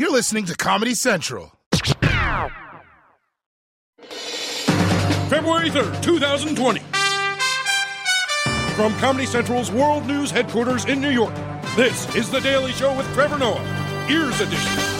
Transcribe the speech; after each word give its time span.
You're 0.00 0.10
listening 0.10 0.46
to 0.46 0.56
Comedy 0.56 0.94
Central. 0.94 1.52
February 5.28 5.68
3rd, 5.68 6.02
2020. 6.02 6.80
From 8.74 8.94
Comedy 8.94 9.26
Central's 9.26 9.70
World 9.70 10.06
News 10.06 10.30
headquarters 10.30 10.86
in 10.86 11.02
New 11.02 11.10
York, 11.10 11.34
this 11.76 12.14
is 12.14 12.30
The 12.30 12.40
Daily 12.40 12.72
Show 12.72 12.96
with 12.96 13.12
Trevor 13.12 13.36
Noah, 13.36 14.06
Ears 14.08 14.40
Edition. 14.40 14.99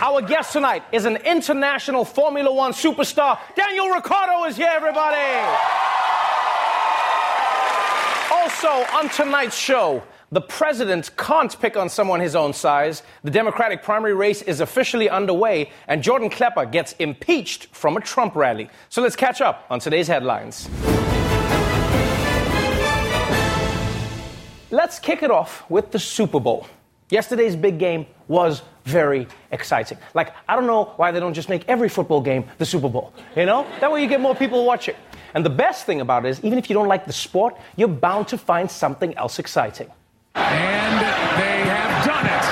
Our 0.00 0.22
guest 0.22 0.52
tonight 0.52 0.82
is 0.92 1.04
an 1.04 1.16
international 1.16 2.04
Formula 2.04 2.52
One 2.52 2.72
superstar. 2.72 3.38
Daniel 3.54 3.88
Ricciardo 3.88 4.44
is 4.44 4.56
here, 4.56 4.72
everybody. 4.72 5.16
Also, 8.32 8.68
on 8.96 9.08
tonight's 9.10 9.56
show, 9.56 10.02
the 10.32 10.40
president 10.40 11.10
can't 11.16 11.58
pick 11.60 11.76
on 11.76 11.88
someone 11.88 12.20
his 12.20 12.34
own 12.34 12.52
size. 12.52 13.02
The 13.22 13.30
Democratic 13.30 13.82
primary 13.82 14.14
race 14.14 14.42
is 14.42 14.60
officially 14.60 15.08
underway, 15.08 15.70
and 15.88 16.02
Jordan 16.02 16.30
Klepper 16.30 16.66
gets 16.66 16.92
impeached 16.94 17.66
from 17.66 17.96
a 17.96 18.00
Trump 18.00 18.34
rally. 18.34 18.68
So 18.88 19.02
let's 19.02 19.16
catch 19.16 19.40
up 19.40 19.66
on 19.70 19.78
today's 19.78 20.08
headlines. 20.08 20.68
Let's 24.70 24.98
kick 24.98 25.22
it 25.22 25.30
off 25.30 25.68
with 25.70 25.92
the 25.92 25.98
Super 25.98 26.40
Bowl. 26.40 26.66
Yesterday's 27.08 27.54
big 27.54 27.78
game 27.78 28.06
was 28.26 28.62
very 28.86 29.26
exciting. 29.50 29.98
Like, 30.14 30.32
I 30.48 30.56
don't 30.56 30.66
know 30.66 30.94
why 30.96 31.10
they 31.10 31.20
don't 31.20 31.34
just 31.34 31.48
make 31.48 31.68
every 31.68 31.88
football 31.88 32.20
game 32.20 32.44
the 32.58 32.64
Super 32.64 32.88
Bowl. 32.88 33.12
You 33.36 33.44
know? 33.44 33.66
That 33.80 33.92
way 33.92 34.00
you 34.00 34.08
get 34.08 34.20
more 34.20 34.34
people 34.34 34.64
watching. 34.64 34.94
And 35.34 35.44
the 35.44 35.50
best 35.50 35.84
thing 35.84 36.00
about 36.00 36.24
it 36.24 36.30
is, 36.30 36.42
even 36.44 36.56
if 36.58 36.70
you 36.70 36.74
don't 36.74 36.88
like 36.88 37.04
the 37.04 37.12
sport, 37.12 37.56
you're 37.76 37.88
bound 37.88 38.28
to 38.28 38.38
find 38.38 38.70
something 38.70 39.14
else 39.16 39.38
exciting. 39.38 39.90
And 40.34 41.00
they 41.36 41.60
have 41.68 42.06
done 42.06 42.26
it. 42.26 42.44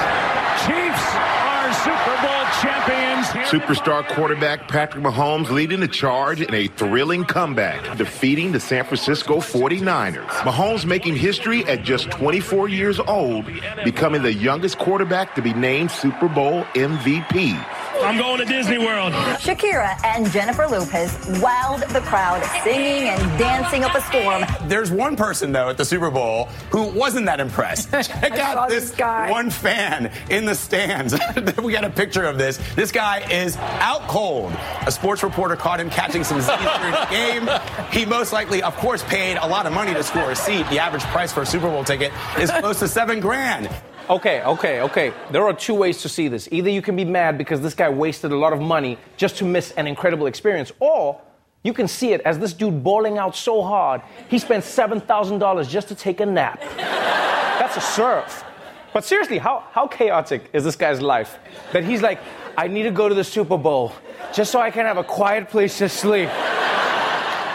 Chiefs 0.67 1.07
are 1.15 1.73
Super 1.73 2.17
Bowl 2.21 2.45
champions. 2.61 3.31
Here 3.33 3.34
Superstar 3.45 4.09
quarterback 4.09 4.69
Patrick 4.69 5.05
Mahomes 5.05 5.51
leading 5.51 5.81
the 5.81 5.89
charge 5.89 6.41
in 6.41 6.55
a 6.55 6.67
thrilling 6.69 7.25
comeback, 7.25 7.99
defeating 7.99 8.53
the 8.53 8.59
San 8.59 8.85
Francisco 8.85 9.37
49ers. 9.37 10.27
Mahomes 10.27 10.87
making 10.87 11.15
history 11.15 11.63
at 11.67 11.83
just 11.83 12.11
24 12.11 12.69
years 12.69 12.99
old, 13.01 13.45
becoming 13.85 14.23
the 14.23 14.33
youngest 14.33 14.79
quarterback 14.79 15.35
to 15.35 15.43
be 15.43 15.53
named 15.53 15.91
Super 15.91 16.27
Bowl 16.27 16.65
MVP. 16.75 17.55
I'm 18.03 18.19
going 18.19 18.39
to 18.39 18.45
Disney 18.45 18.79
World. 18.79 19.13
Shakira 19.13 20.03
and 20.05 20.31
Jennifer 20.31 20.67
Lopez 20.67 21.13
wowed 21.41 21.87
the 21.93 22.01
crowd, 22.01 22.43
singing 22.63 23.09
and 23.09 23.39
dancing 23.39 23.85
up 23.85 23.95
a 23.95 24.01
storm. 24.03 24.45
There's 24.69 24.91
one 24.91 25.17
person 25.17 25.53
though 25.53 25.69
at 25.71 25.77
the 25.77 25.85
Super 25.85 26.11
Bowl 26.11 26.47
who 26.71 26.85
wasn't 26.89 27.27
that 27.27 27.41
impressed. 27.41 27.91
Check 27.93 28.33
out 28.39 28.69
this 28.69 28.91
this 28.91 28.99
guy. 28.99 29.31
one 29.31 29.51
fan 29.51 30.11
in 30.31 30.45
the 30.45 30.55
stands. 30.55 31.15
we 31.63 31.73
got 31.73 31.85
a 31.85 31.91
picture 31.91 32.25
of 32.25 32.37
this. 32.39 32.59
This 32.75 32.91
guy 32.93 33.21
is 33.31 33.57
out 33.57 34.03
cold. 34.09 34.53
A 34.87 34.93
sports 34.93 35.23
reporter 35.23 35.57
caught 35.57 35.81
him 35.81 35.89
catching 35.91 36.25
some 36.25 36.41
Z's 36.41 36.49
during 36.49 36.93
the 36.93 37.07
game. 37.11 37.49
He 37.93 38.05
most 38.05 38.33
likely, 38.33 38.63
of 38.63 38.77
course, 38.77 39.03
paid 39.05 39.37
a 39.39 39.47
lot 39.47 39.67
of 39.67 39.73
money 39.73 39.95
to 39.95 40.03
score 40.03 40.31
a 40.33 40.37
seat. 40.37 40.69
The 40.69 40.79
average 40.79 41.05
price 41.05 41.33
for 41.33 41.43
a 41.43 41.47
Super 41.47 41.69
Bowl 41.69 41.85
ticket 41.85 42.13
is 42.39 42.51
close 42.51 42.79
to 42.81 42.89
seven 42.89 43.21
grand. 43.21 43.71
Okay, 44.11 44.43
okay, 44.43 44.83
okay. 44.83 45.15
There 45.31 45.47
are 45.47 45.55
two 45.55 45.75
ways 45.75 46.03
to 46.03 46.11
see 46.11 46.29
this. 46.29 46.47
Either 46.53 46.69
you 46.69 46.83
can 46.83 46.95
be 46.95 47.07
mad 47.07 47.39
because 47.39 47.63
this 47.63 47.73
guy 47.73 47.89
wasted 47.89 48.33
a 48.33 48.37
lot 48.37 48.53
of 48.53 48.61
money 48.61 48.99
just 49.17 49.37
to 49.39 49.45
miss 49.47 49.71
an 49.73 49.87
incredible 49.87 50.27
experience, 50.27 50.71
or 50.79 51.19
you 51.63 51.73
can 51.73 51.89
see 51.89 52.13
it 52.13 52.21
as 52.23 52.39
this 52.39 52.53
dude 52.53 52.85
balling 52.85 53.17
out 53.17 53.35
so 53.35 53.63
hard, 53.63 54.03
he 54.29 54.39
spent 54.39 54.63
$7,000 54.63 55.69
just 55.71 55.89
to 55.89 55.95
take 55.95 56.21
a 56.21 56.27
nap. 56.27 56.61
That's 56.77 57.79
a 57.79 57.81
surf. 57.81 58.45
But 58.93 59.07
seriously, 59.07 59.39
how, 59.39 59.65
how 59.73 59.87
chaotic 59.87 60.51
is 60.53 60.65
this 60.65 60.77
guy's 60.77 61.01
life? 61.01 61.39
That 61.73 61.83
he's 61.83 62.03
like, 62.03 62.21
I 62.59 62.69
need 62.69 62.83
to 62.83 62.91
go 62.91 63.09
to 63.09 63.15
the 63.15 63.25
Super 63.25 63.57
Bowl 63.57 63.93
just 64.35 64.53
so 64.53 64.61
I 64.61 64.71
can 64.71 64.85
have 64.85 64.99
a 64.99 65.05
quiet 65.05 65.49
place 65.49 65.79
to 65.79 65.89
sleep. 65.89 66.29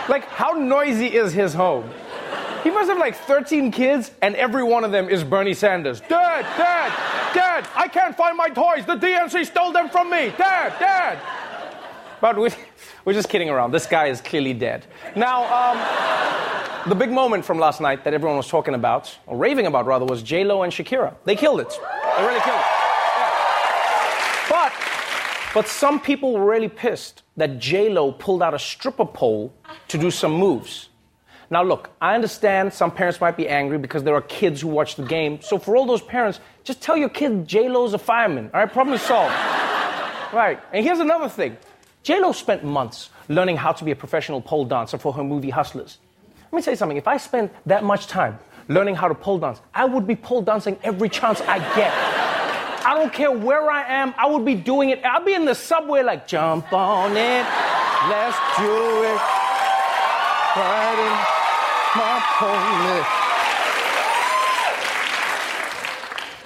Like, 0.10 0.26
how 0.26 0.54
noisy 0.54 1.14
is 1.16 1.32
his 1.32 1.54
home? 1.54 1.92
He 2.64 2.70
must 2.72 2.90
have 2.90 2.98
like 2.98 3.16
13 3.16 3.72
kids, 3.72 4.12
and 4.22 4.36
every 4.36 4.64
one 4.64 4.84
of 4.84 4.92
them 4.92 5.10
is 5.10 5.24
Bernie 5.24 5.54
Sanders. 5.54 6.02
Dad, 6.02 6.42
Dad, 6.58 7.34
Dad, 7.34 7.68
I 7.76 7.88
can't 7.88 8.16
find 8.16 8.36
my 8.36 8.50
toys. 8.50 8.86
The 8.86 8.96
DNC 8.96 9.46
stole 9.46 9.72
them 9.72 9.90
from 9.90 10.10
me. 10.10 10.34
Dad, 10.38 10.78
Dad. 10.80 11.20
But 12.22 12.38
we, 12.38 12.50
we're 13.06 13.14
just 13.14 13.30
kidding 13.30 13.50
around. 13.50 13.72
This 13.72 13.86
guy 13.86 14.08
is 14.08 14.20
clearly 14.20 14.54
dead. 14.54 14.86
Now, 15.16 15.44
um, 15.46 16.90
the 16.90 16.96
big 16.96 17.12
moment 17.12 17.46
from 17.46 17.60
last 17.60 17.80
night 17.80 18.04
that 18.04 18.14
everyone 18.14 18.38
was 18.38 18.48
talking 18.48 18.74
about, 18.74 19.18
or 19.26 19.38
raving 19.38 19.66
about 19.66 19.86
rather, 19.86 20.06
was 20.06 20.22
J 20.22 20.44
Lo 20.44 20.64
and 20.64 20.74
Shakira. 20.74 21.16
They 21.24 21.36
killed 21.36 21.62
it. 21.62 21.70
They 21.70 22.24
really 22.24 22.42
killed 22.42 22.60
it. 22.60 22.66
Yeah. 23.18 24.50
But, 24.50 24.74
but 25.54 25.68
some 25.68 26.00
people 26.00 26.34
were 26.34 26.46
really 26.46 26.70
pissed 26.70 27.24
that 27.38 27.58
J 27.60 27.90
Lo 27.90 28.12
pulled 28.12 28.44
out 28.44 28.54
a 28.54 28.60
stripper 28.60 29.06
pole 29.06 29.54
to 29.88 29.98
do 29.98 30.12
some 30.12 30.34
moves. 30.34 30.89
Now, 31.52 31.64
look, 31.64 31.90
I 32.00 32.14
understand 32.14 32.74
some 32.74 32.92
parents 32.92 33.20
might 33.20 33.36
be 33.36 33.50
angry 33.50 33.80
because 33.80 34.04
there 34.04 34.14
are 34.14 34.22
kids 34.22 34.62
who 34.62 34.68
watch 34.68 34.96
the 34.96 35.04
game. 35.04 35.42
So, 35.42 35.58
for 35.58 35.76
all 35.76 35.88
those 35.88 36.02
parents, 36.02 36.40
just 36.64 36.82
tell 36.82 36.96
your 36.96 37.10
kid 37.10 37.48
J 37.48 37.70
Lo's 37.70 37.94
a 37.94 37.98
fireman. 37.98 38.52
All 38.54 38.60
right, 38.60 38.72
problem 38.72 38.94
is 38.94 39.02
solved. 39.02 39.34
right. 40.34 40.60
And 40.72 40.86
here's 40.86 41.00
another 41.00 41.28
thing 41.28 41.58
J 42.04 42.20
Lo 42.20 42.34
spent 42.34 42.64
months 42.64 43.10
learning 43.30 43.58
how 43.58 43.72
to 43.72 43.84
be 43.84 43.92
a 43.92 43.96
professional 43.96 44.42
pole 44.42 44.66
dancer 44.66 44.98
for 45.00 45.12
her 45.14 45.24
movie 45.24 45.50
Hustlers. 45.50 45.98
Let 46.52 46.58
me 46.58 46.62
tell 46.62 46.74
you 46.74 46.78
something. 46.78 46.98
If 46.98 47.08
I 47.08 47.18
spent 47.18 47.52
that 47.66 47.84
much 47.84 48.08
time 48.08 48.38
learning 48.68 48.96
how 48.96 49.08
to 49.08 49.16
pole 49.16 49.40
dance, 49.40 49.60
I 49.74 49.86
would 49.86 50.06
be 50.06 50.16
pole 50.16 50.44
dancing 50.44 50.78
every 50.84 51.10
chance 51.10 51.42
I 51.42 51.58
get. 51.76 51.92
I 52.86 52.94
don't 52.94 53.12
care 53.12 53.32
where 53.32 53.70
I 53.70 53.88
am, 53.88 54.14
I 54.18 54.28
would 54.28 54.46
be 54.46 54.56
doing 54.56 54.90
it. 54.90 55.04
I'll 55.04 55.24
be 55.24 55.34
in 55.34 55.46
the 55.46 55.54
subway 55.54 56.02
like, 56.02 56.28
jump 56.28 56.72
on 56.72 57.12
it, 57.12 57.46
let's 58.08 58.38
do 58.58 59.04
it. 59.04 59.22
Riding 60.56 61.39
my 61.96 62.22
pony. 62.38 63.04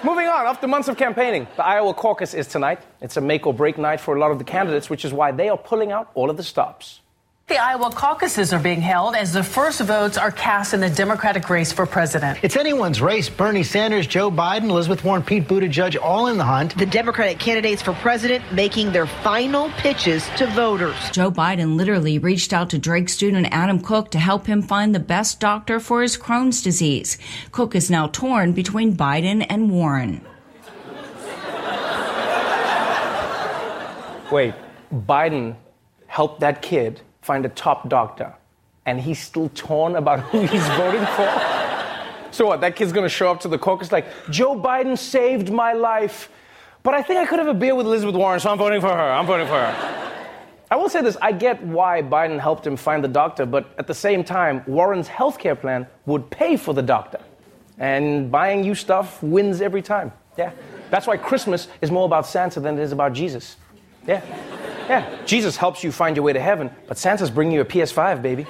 Moving 0.02 0.26
on, 0.28 0.46
after 0.46 0.66
months 0.66 0.88
of 0.88 0.96
campaigning, 0.96 1.46
the 1.56 1.64
Iowa 1.64 1.94
caucus 1.94 2.34
is 2.34 2.46
tonight. 2.46 2.80
It's 3.00 3.16
a 3.16 3.20
make 3.20 3.46
or 3.46 3.54
break 3.54 3.78
night 3.78 4.00
for 4.00 4.16
a 4.16 4.20
lot 4.20 4.30
of 4.30 4.38
the 4.38 4.44
candidates, 4.44 4.90
which 4.90 5.04
is 5.04 5.12
why 5.12 5.32
they 5.32 5.48
are 5.48 5.56
pulling 5.56 5.92
out 5.92 6.10
all 6.14 6.28
of 6.30 6.36
the 6.36 6.42
stops. 6.42 7.00
The 7.46 7.58
Iowa 7.58 7.90
caucuses 7.90 8.54
are 8.54 8.58
being 8.58 8.80
held 8.80 9.14
as 9.14 9.34
the 9.34 9.42
first 9.42 9.78
votes 9.82 10.16
are 10.16 10.30
cast 10.30 10.72
in 10.72 10.80
the 10.80 10.88
Democratic 10.88 11.50
race 11.50 11.72
for 11.72 11.84
president. 11.84 12.38
It's 12.40 12.56
anyone's 12.56 13.02
race. 13.02 13.28
Bernie 13.28 13.62
Sanders, 13.62 14.06
Joe 14.06 14.30
Biden, 14.30 14.70
Elizabeth 14.70 15.04
Warren, 15.04 15.22
Pete 15.22 15.46
Buttigieg, 15.46 16.00
all 16.00 16.28
in 16.28 16.38
the 16.38 16.44
hunt. 16.44 16.74
The 16.78 16.86
Democratic 16.86 17.38
candidates 17.38 17.82
for 17.82 17.92
president 17.92 18.50
making 18.50 18.92
their 18.92 19.06
final 19.06 19.68
pitches 19.72 20.26
to 20.38 20.46
voters. 20.46 20.96
Joe 21.10 21.30
Biden 21.30 21.76
literally 21.76 22.18
reached 22.18 22.54
out 22.54 22.70
to 22.70 22.78
Drake 22.78 23.10
student 23.10 23.48
Adam 23.50 23.78
Cook 23.78 24.10
to 24.12 24.18
help 24.18 24.46
him 24.46 24.62
find 24.62 24.94
the 24.94 24.98
best 24.98 25.38
doctor 25.38 25.78
for 25.80 26.00
his 26.00 26.16
Crohn's 26.16 26.62
disease. 26.62 27.18
Cook 27.52 27.74
is 27.74 27.90
now 27.90 28.06
torn 28.06 28.52
between 28.52 28.96
Biden 28.96 29.44
and 29.50 29.70
Warren. 29.70 30.24
Wait, 34.32 34.54
Biden 34.90 35.56
helped 36.06 36.40
that 36.40 36.62
kid 36.62 37.02
find 37.24 37.46
a 37.46 37.48
top 37.48 37.88
doctor, 37.88 38.34
and 38.84 39.00
he's 39.00 39.18
still 39.18 39.50
torn 39.54 39.96
about 39.96 40.20
who 40.20 40.40
he's 40.40 40.66
voting 40.76 41.06
for? 41.16 41.28
So 42.30 42.46
what, 42.46 42.60
that 42.60 42.76
kid's 42.76 42.92
gonna 42.92 43.08
show 43.08 43.30
up 43.30 43.40
to 43.40 43.48
the 43.48 43.58
caucus 43.58 43.90
like, 43.90 44.06
Joe 44.30 44.54
Biden 44.54 44.98
saved 44.98 45.50
my 45.50 45.72
life, 45.72 46.30
but 46.82 46.92
I 46.92 47.02
think 47.02 47.20
I 47.20 47.26
could 47.26 47.38
have 47.38 47.48
a 47.48 47.54
beer 47.54 47.74
with 47.74 47.86
Elizabeth 47.86 48.14
Warren, 48.14 48.40
so 48.40 48.50
I'm 48.50 48.58
voting 48.58 48.80
for 48.80 48.88
her. 48.88 49.12
I'm 49.12 49.24
voting 49.24 49.46
for 49.46 49.58
her. 49.58 50.04
I 50.70 50.76
will 50.76 50.88
say 50.88 51.00
this 51.00 51.16
I 51.22 51.32
get 51.32 51.62
why 51.62 52.02
Biden 52.02 52.38
helped 52.38 52.66
him 52.66 52.76
find 52.76 53.02
the 53.02 53.08
doctor, 53.08 53.46
but 53.46 53.74
at 53.78 53.86
the 53.86 53.94
same 53.94 54.22
time, 54.22 54.62
Warren's 54.66 55.08
healthcare 55.08 55.58
plan 55.58 55.86
would 56.04 56.28
pay 56.30 56.56
for 56.56 56.74
the 56.74 56.82
doctor. 56.82 57.20
And 57.78 58.30
buying 58.30 58.64
you 58.64 58.74
stuff 58.74 59.22
wins 59.22 59.60
every 59.60 59.82
time. 59.82 60.12
Yeah. 60.36 60.52
That's 60.90 61.06
why 61.06 61.16
Christmas 61.16 61.68
is 61.80 61.90
more 61.90 62.04
about 62.04 62.26
Santa 62.26 62.60
than 62.60 62.78
it 62.78 62.82
is 62.82 62.92
about 62.92 63.12
Jesus. 63.14 63.56
Yeah. 64.06 64.20
Yeah. 64.88 65.22
Jesus 65.24 65.56
helps 65.56 65.82
you 65.82 65.90
find 65.90 66.16
your 66.16 66.24
way 66.24 66.32
to 66.32 66.40
heaven, 66.40 66.70
but 66.86 66.98
Santa's 66.98 67.30
bringing 67.30 67.54
you 67.54 67.60
a 67.60 67.64
PS5, 67.64 68.20
baby. 68.22 68.46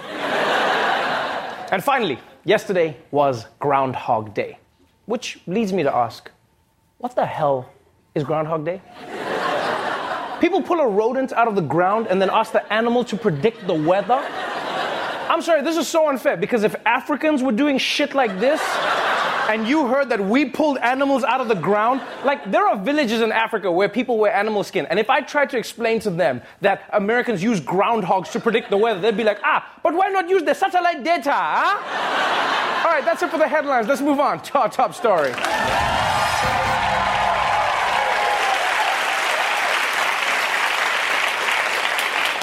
and 1.70 1.82
finally, 1.82 2.18
yesterday 2.44 2.96
was 3.10 3.46
Groundhog 3.60 4.34
Day, 4.34 4.58
which 5.06 5.38
leads 5.46 5.72
me 5.72 5.82
to 5.82 5.94
ask 5.94 6.30
what 6.98 7.14
the 7.14 7.26
hell 7.26 7.70
is 8.14 8.24
Groundhog 8.24 8.64
Day? 8.64 8.80
People 10.40 10.62
pull 10.62 10.80
a 10.80 10.88
rodent 10.88 11.32
out 11.32 11.48
of 11.48 11.54
the 11.54 11.62
ground 11.62 12.06
and 12.08 12.20
then 12.20 12.30
ask 12.30 12.52
the 12.52 12.72
animal 12.72 13.04
to 13.04 13.16
predict 13.16 13.66
the 13.66 13.74
weather? 13.74 14.22
I'm 15.34 15.40
sorry, 15.42 15.62
this 15.62 15.76
is 15.76 15.88
so 15.88 16.08
unfair 16.08 16.36
because 16.36 16.64
if 16.64 16.74
Africans 16.84 17.42
were 17.42 17.52
doing 17.52 17.78
shit 17.78 18.14
like 18.14 18.38
this, 18.40 18.60
and 19.48 19.68
you 19.68 19.86
heard 19.86 20.08
that 20.08 20.20
we 20.20 20.46
pulled 20.46 20.78
animals 20.78 21.24
out 21.24 21.40
of 21.40 21.48
the 21.48 21.54
ground, 21.54 22.00
like 22.24 22.50
there 22.50 22.66
are 22.66 22.76
villages 22.76 23.20
in 23.20 23.32
Africa 23.32 23.70
where 23.70 23.88
people 23.88 24.18
wear 24.18 24.32
animal 24.32 24.64
skin. 24.64 24.86
And 24.86 24.98
if 24.98 25.10
I 25.10 25.20
tried 25.20 25.50
to 25.50 25.58
explain 25.58 26.00
to 26.00 26.10
them 26.10 26.42
that 26.60 26.88
Americans 26.92 27.42
use 27.42 27.60
groundhogs 27.60 28.30
to 28.32 28.40
predict 28.40 28.70
the 28.70 28.76
weather, 28.76 29.00
they'd 29.00 29.16
be 29.16 29.24
like, 29.24 29.40
ah, 29.44 29.78
but 29.82 29.94
why 29.94 30.08
not 30.08 30.28
use 30.28 30.42
the 30.42 30.54
satellite 30.54 31.04
data, 31.04 31.32
huh? 31.32 32.86
All 32.86 32.92
right, 32.92 33.04
that's 33.04 33.22
it 33.22 33.30
for 33.30 33.38
the 33.38 33.48
headlines. 33.48 33.86
Let's 33.86 34.00
move 34.00 34.20
on 34.20 34.42
to 34.42 34.58
our 34.58 34.68
top 34.68 34.94
story. 34.94 35.32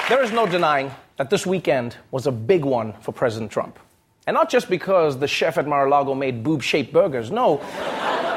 There 0.08 0.22
is 0.22 0.32
no 0.32 0.46
denying 0.46 0.90
that 1.16 1.30
this 1.30 1.46
weekend 1.46 1.96
was 2.10 2.26
a 2.26 2.32
big 2.32 2.64
one 2.64 2.92
for 3.00 3.12
President 3.12 3.50
Trump. 3.50 3.78
And 4.26 4.34
not 4.34 4.48
just 4.50 4.70
because 4.70 5.18
the 5.18 5.26
chef 5.26 5.58
at 5.58 5.66
Mar 5.66 5.86
a 5.86 5.90
Lago 5.90 6.14
made 6.14 6.44
boob 6.44 6.62
shaped 6.62 6.92
burgers. 6.92 7.30
No, 7.30 7.60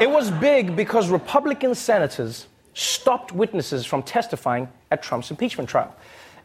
it 0.00 0.10
was 0.10 0.30
big 0.32 0.74
because 0.74 1.08
Republican 1.08 1.74
senators 1.74 2.48
stopped 2.74 3.32
witnesses 3.32 3.86
from 3.86 4.02
testifying 4.02 4.68
at 4.90 5.02
Trump's 5.02 5.30
impeachment 5.30 5.70
trial. 5.70 5.94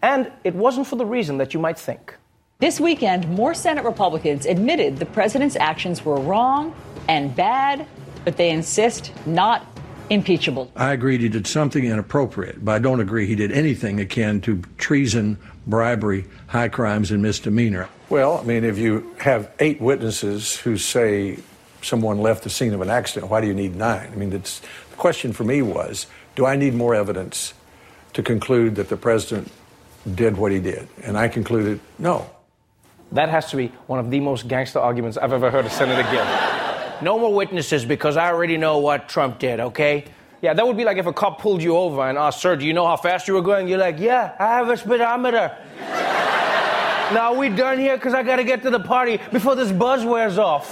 And 0.01 0.31
it 0.43 0.55
wasn't 0.55 0.87
for 0.87 0.95
the 0.95 1.05
reason 1.05 1.37
that 1.37 1.53
you 1.53 1.59
might 1.59 1.77
think. 1.77 2.15
This 2.59 2.79
weekend, 2.79 3.27
more 3.29 3.55
Senate 3.55 3.83
Republicans 3.83 4.45
admitted 4.45 4.97
the 4.97 5.05
president's 5.07 5.55
actions 5.55 6.05
were 6.05 6.19
wrong 6.19 6.75
and 7.07 7.35
bad, 7.35 7.87
but 8.23 8.37
they 8.37 8.51
insist 8.51 9.11
not 9.25 9.65
impeachable. 10.11 10.71
I 10.75 10.93
agreed 10.93 11.21
he 11.21 11.29
did 11.29 11.47
something 11.47 11.83
inappropriate, 11.83 12.63
but 12.63 12.73
I 12.73 12.79
don't 12.79 12.99
agree 12.99 13.25
he 13.25 13.35
did 13.35 13.51
anything 13.51 13.99
akin 13.99 14.41
to 14.41 14.61
treason, 14.77 15.39
bribery, 15.65 16.25
high 16.47 16.69
crimes, 16.69 17.09
and 17.09 17.21
misdemeanor. 17.21 17.89
Well, 18.11 18.39
I 18.39 18.43
mean, 18.43 18.65
if 18.65 18.77
you 18.77 19.15
have 19.19 19.49
eight 19.61 19.79
witnesses 19.79 20.57
who 20.57 20.75
say 20.75 21.39
someone 21.81 22.17
left 22.17 22.43
the 22.43 22.49
scene 22.49 22.73
of 22.73 22.81
an 22.81 22.89
accident, 22.89 23.31
why 23.31 23.39
do 23.39 23.47
you 23.47 23.53
need 23.53 23.73
nine? 23.73 24.09
I 24.11 24.15
mean, 24.17 24.31
the 24.31 24.41
question 24.97 25.31
for 25.31 25.45
me 25.45 25.61
was 25.61 26.07
do 26.35 26.45
I 26.45 26.57
need 26.57 26.73
more 26.73 26.93
evidence 26.93 27.53
to 28.11 28.21
conclude 28.21 28.75
that 28.75 28.89
the 28.89 28.97
president 28.97 29.49
did 30.13 30.35
what 30.35 30.51
he 30.51 30.59
did? 30.59 30.89
And 31.03 31.17
I 31.17 31.29
concluded 31.29 31.79
no. 31.99 32.29
That 33.13 33.29
has 33.29 33.49
to 33.51 33.55
be 33.55 33.67
one 33.87 33.99
of 33.99 34.11
the 34.11 34.19
most 34.19 34.45
gangster 34.45 34.79
arguments 34.79 35.17
I've 35.17 35.31
ever 35.31 35.49
heard 35.49 35.65
a 35.65 35.69
senator 35.69 36.03
give. 36.11 37.01
No 37.01 37.17
more 37.17 37.33
witnesses 37.33 37.85
because 37.85 38.17
I 38.17 38.27
already 38.27 38.57
know 38.57 38.79
what 38.79 39.07
Trump 39.07 39.39
did, 39.39 39.61
okay? 39.61 40.03
Yeah, 40.41 40.53
that 40.53 40.67
would 40.67 40.75
be 40.75 40.83
like 40.83 40.97
if 40.97 41.05
a 41.05 41.13
cop 41.13 41.39
pulled 41.39 41.63
you 41.63 41.77
over 41.77 42.01
and 42.01 42.17
asked, 42.17 42.41
Sir, 42.41 42.57
do 42.57 42.65
you 42.65 42.73
know 42.73 42.85
how 42.85 42.97
fast 42.97 43.29
you 43.29 43.35
were 43.35 43.41
going? 43.41 43.69
You're 43.69 43.77
like, 43.77 43.99
Yeah, 43.99 44.35
I 44.37 44.57
have 44.57 44.69
a 44.69 44.75
speedometer. 44.75 45.55
Now, 47.13 47.33
we 47.33 47.49
done 47.49 47.77
here 47.77 47.97
because 47.97 48.13
I 48.13 48.23
got 48.23 48.37
to 48.37 48.43
get 48.43 48.61
to 48.63 48.69
the 48.69 48.79
party 48.79 49.19
before 49.31 49.55
this 49.55 49.71
buzz 49.71 50.05
wears 50.05 50.37
off. 50.37 50.69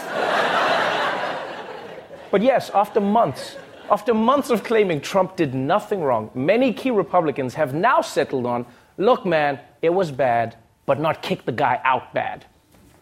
but 2.31 2.41
yes, 2.41 2.69
after 2.73 2.99
months, 2.99 3.57
after 3.91 4.13
months 4.13 4.49
of 4.49 4.63
claiming 4.63 5.01
Trump 5.01 5.35
did 5.35 5.53
nothing 5.53 6.01
wrong, 6.01 6.29
many 6.33 6.73
key 6.73 6.91
Republicans 6.91 7.53
have 7.55 7.73
now 7.73 8.01
settled 8.01 8.45
on 8.45 8.65
look, 8.97 9.25
man, 9.25 9.59
it 9.81 9.89
was 9.89 10.11
bad, 10.11 10.55
but 10.85 10.99
not 10.99 11.21
kick 11.21 11.45
the 11.45 11.51
guy 11.51 11.79
out 11.83 12.13
bad. 12.13 12.45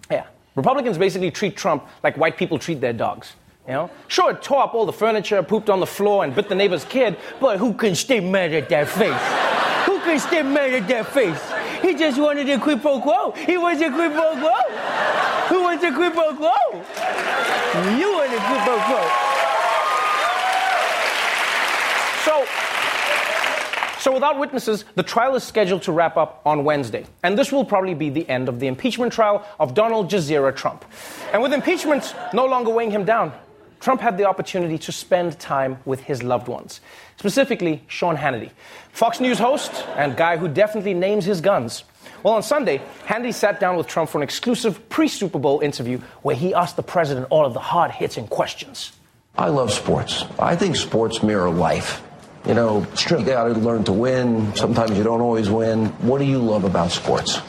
Yeah. 0.09 0.27
Republicans 0.55 0.97
basically 0.97 1.31
treat 1.31 1.57
Trump 1.57 1.85
like 2.03 2.17
white 2.17 2.37
people 2.37 2.57
treat 2.59 2.79
their 2.79 2.93
dogs. 2.93 3.33
You 3.67 3.73
know? 3.73 3.91
Sure, 4.07 4.31
it 4.31 4.41
tore 4.41 4.63
up 4.63 4.73
all 4.73 4.85
the 4.85 4.93
furniture, 4.93 5.43
pooped 5.43 5.69
on 5.69 5.79
the 5.79 5.85
floor, 5.85 6.23
and 6.23 6.33
bit 6.33 6.47
the 6.47 6.55
neighbor's 6.55 6.85
kid, 6.85 7.17
but 7.41 7.57
who 7.57 7.73
can 7.73 7.95
stay 7.95 8.19
mad 8.19 8.53
at 8.53 8.69
that 8.69 8.87
face? 8.87 9.85
who 9.85 9.99
can 9.99 10.19
stay 10.19 10.41
mad 10.41 10.73
at 10.73 10.87
that 10.87 11.07
face? 11.07 11.56
He 11.81 11.95
just 11.95 12.19
wanted 12.19 12.49
a 12.49 12.59
quid 12.59 12.81
pro 12.81 12.99
quo. 12.99 13.31
He 13.31 13.57
wants 13.57 13.81
a 13.81 13.89
quid 13.89 14.11
pro 14.13 14.31
quo. 14.31 14.53
Who 15.49 15.63
wants 15.63 15.83
a 15.83 15.91
quid 15.93 16.13
pro 16.13 16.35
quo? 16.35 16.53
You 17.97 18.11
want 18.13 18.33
a 18.33 18.39
quid 18.39 18.61
pro 18.65 18.77
quo. 18.87 19.27
So, 22.25 22.45
so, 23.99 24.13
without 24.13 24.39
witnesses, 24.39 24.85
the 24.95 25.03
trial 25.03 25.35
is 25.35 25.43
scheduled 25.43 25.81
to 25.83 25.91
wrap 25.91 26.17
up 26.17 26.41
on 26.45 26.63
Wednesday. 26.63 27.05
And 27.23 27.37
this 27.37 27.51
will 27.51 27.65
probably 27.65 27.93
be 27.93 28.09
the 28.09 28.27
end 28.29 28.47
of 28.47 28.59
the 28.59 28.67
impeachment 28.67 29.11
trial 29.11 29.45
of 29.59 29.73
Donald 29.73 30.09
Jazeera 30.09 30.55
Trump. 30.55 30.85
And 31.33 31.41
with 31.41 31.53
impeachment 31.53 32.15
no 32.33 32.45
longer 32.45 32.71
weighing 32.71 32.91
him 32.91 33.05
down, 33.05 33.33
Trump 33.79 34.01
had 34.01 34.17
the 34.17 34.25
opportunity 34.25 34.77
to 34.79 34.91
spend 34.91 35.39
time 35.39 35.79
with 35.85 36.01
his 36.01 36.23
loved 36.23 36.47
ones, 36.47 36.81
specifically 37.17 37.83
Sean 37.87 38.17
Hannity, 38.17 38.51
Fox 38.91 39.19
News 39.19 39.39
host 39.39 39.71
and 39.95 40.17
guy 40.17 40.37
who 40.37 40.47
definitely 40.47 40.93
names 40.93 41.25
his 41.25 41.41
guns. 41.41 41.83
Well, 42.23 42.33
on 42.33 42.43
Sunday, 42.43 42.81
Hannity 43.05 43.33
sat 43.33 43.59
down 43.59 43.77
with 43.77 43.87
Trump 43.87 44.09
for 44.09 44.17
an 44.17 44.23
exclusive 44.23 44.89
pre 44.89 45.07
Super 45.07 45.39
Bowl 45.39 45.59
interview 45.59 45.99
where 46.23 46.35
he 46.35 46.53
asked 46.53 46.75
the 46.75 46.83
president 46.83 47.27
all 47.29 47.45
of 47.45 47.53
the 47.53 47.59
hard 47.59 47.91
hitting 47.91 48.27
questions. 48.27 48.91
I 49.37 49.49
love 49.49 49.71
sports. 49.71 50.25
I 50.39 50.55
think 50.55 50.75
sports 50.75 51.21
mirror 51.21 51.51
life. 51.51 52.01
You 52.47 52.53
know, 52.53 52.87
you 53.09 53.23
got 53.23 53.43
to 53.43 53.53
learn 53.59 53.83
to 53.83 53.93
win. 53.93 54.55
Sometimes 54.55 54.97
you 54.97 55.03
don't 55.03 55.21
always 55.21 55.49
win. 55.49 55.87
What 56.07 56.19
do 56.19 56.25
you 56.25 56.39
love 56.39 56.63
about 56.63 56.91
sports? 56.91 57.39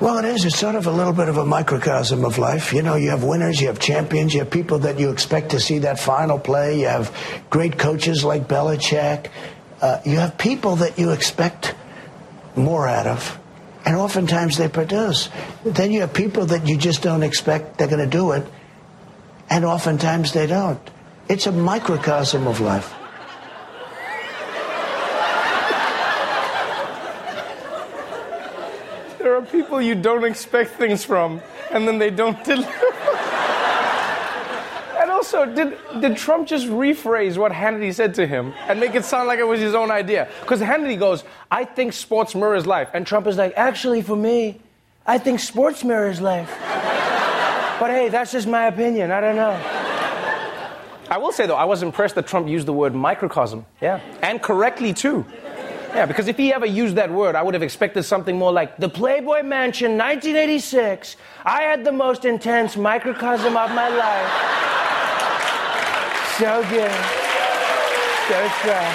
Well, 0.00 0.18
it 0.18 0.24
is. 0.26 0.44
It's 0.44 0.56
sort 0.56 0.76
of 0.76 0.86
a 0.86 0.92
little 0.92 1.12
bit 1.12 1.28
of 1.28 1.38
a 1.38 1.44
microcosm 1.44 2.24
of 2.24 2.38
life. 2.38 2.72
You 2.72 2.82
know, 2.82 2.94
you 2.94 3.10
have 3.10 3.24
winners, 3.24 3.60
you 3.60 3.66
have 3.66 3.80
champions, 3.80 4.32
you 4.32 4.38
have 4.40 4.50
people 4.50 4.78
that 4.80 5.00
you 5.00 5.10
expect 5.10 5.50
to 5.50 5.60
see 5.60 5.80
that 5.80 5.98
final 5.98 6.38
play. 6.38 6.78
You 6.78 6.86
have 6.86 7.12
great 7.50 7.78
coaches 7.78 8.22
like 8.22 8.46
Belichick. 8.46 9.26
Uh, 9.82 10.00
you 10.04 10.18
have 10.18 10.38
people 10.38 10.76
that 10.76 11.00
you 11.00 11.10
expect 11.10 11.74
more 12.54 12.86
out 12.86 13.08
of, 13.08 13.40
and 13.84 13.96
oftentimes 13.96 14.56
they 14.56 14.68
produce. 14.68 15.30
Then 15.64 15.90
you 15.90 16.02
have 16.02 16.14
people 16.14 16.46
that 16.46 16.68
you 16.68 16.76
just 16.76 17.02
don't 17.02 17.24
expect 17.24 17.78
they're 17.78 17.88
going 17.88 17.98
to 17.98 18.06
do 18.06 18.30
it, 18.32 18.46
and 19.50 19.64
oftentimes 19.64 20.32
they 20.32 20.46
don't. 20.46 20.80
It's 21.28 21.48
a 21.48 21.52
microcosm 21.52 22.46
of 22.46 22.60
life. 22.60 22.94
are 29.37 29.37
people 29.50 29.80
you 29.80 29.94
don't 29.94 30.24
expect 30.24 30.72
things 30.72 31.04
from, 31.04 31.40
and 31.70 31.86
then 31.86 31.98
they 31.98 32.10
don't 32.10 32.42
deliver. 32.44 32.68
and 35.00 35.10
also, 35.10 35.46
did, 35.46 35.76
did 36.00 36.16
Trump 36.16 36.48
just 36.48 36.66
rephrase 36.66 37.36
what 37.36 37.52
Hannity 37.52 37.92
said 37.94 38.14
to 38.14 38.26
him 38.26 38.52
and 38.68 38.80
make 38.80 38.94
it 38.94 39.04
sound 39.04 39.28
like 39.28 39.38
it 39.38 39.46
was 39.46 39.60
his 39.60 39.74
own 39.74 39.90
idea? 39.90 40.28
Because 40.40 40.60
Hannity 40.60 40.98
goes, 40.98 41.24
I 41.50 41.64
think 41.64 41.92
sports 41.92 42.34
mirrors 42.34 42.66
life. 42.66 42.90
And 42.94 43.06
Trump 43.06 43.26
is 43.26 43.36
like, 43.36 43.52
actually, 43.56 44.02
for 44.02 44.16
me, 44.16 44.60
I 45.06 45.18
think 45.18 45.40
sports 45.40 45.84
mirrors 45.84 46.20
life. 46.20 46.50
but 47.80 47.90
hey, 47.90 48.08
that's 48.08 48.32
just 48.32 48.46
my 48.46 48.66
opinion. 48.66 49.10
I 49.10 49.20
don't 49.20 49.36
know. 49.36 49.58
I 51.10 51.16
will 51.16 51.32
say, 51.32 51.46
though, 51.46 51.56
I 51.56 51.64
was 51.64 51.82
impressed 51.82 52.16
that 52.16 52.26
Trump 52.26 52.48
used 52.48 52.66
the 52.66 52.72
word 52.74 52.94
microcosm. 52.94 53.64
Yeah. 53.80 54.00
And 54.20 54.42
correctly, 54.42 54.92
too. 54.92 55.24
Yeah, 55.94 56.06
because 56.06 56.28
if 56.28 56.36
he 56.36 56.52
ever 56.52 56.66
used 56.66 56.96
that 56.96 57.10
word, 57.10 57.34
I 57.34 57.42
would 57.42 57.54
have 57.54 57.62
expected 57.62 58.02
something 58.04 58.36
more 58.36 58.52
like 58.52 58.76
the 58.76 58.88
Playboy 58.88 59.42
Mansion, 59.42 59.96
1986. 59.96 61.16
I 61.44 61.62
had 61.62 61.84
the 61.84 61.92
most 61.92 62.24
intense 62.24 62.76
microcosm 62.76 63.56
of 63.56 63.70
my 63.70 63.88
life. 63.88 64.30
So 66.36 66.62
good. 66.70 66.92
So 68.28 68.48
strong. 68.60 68.94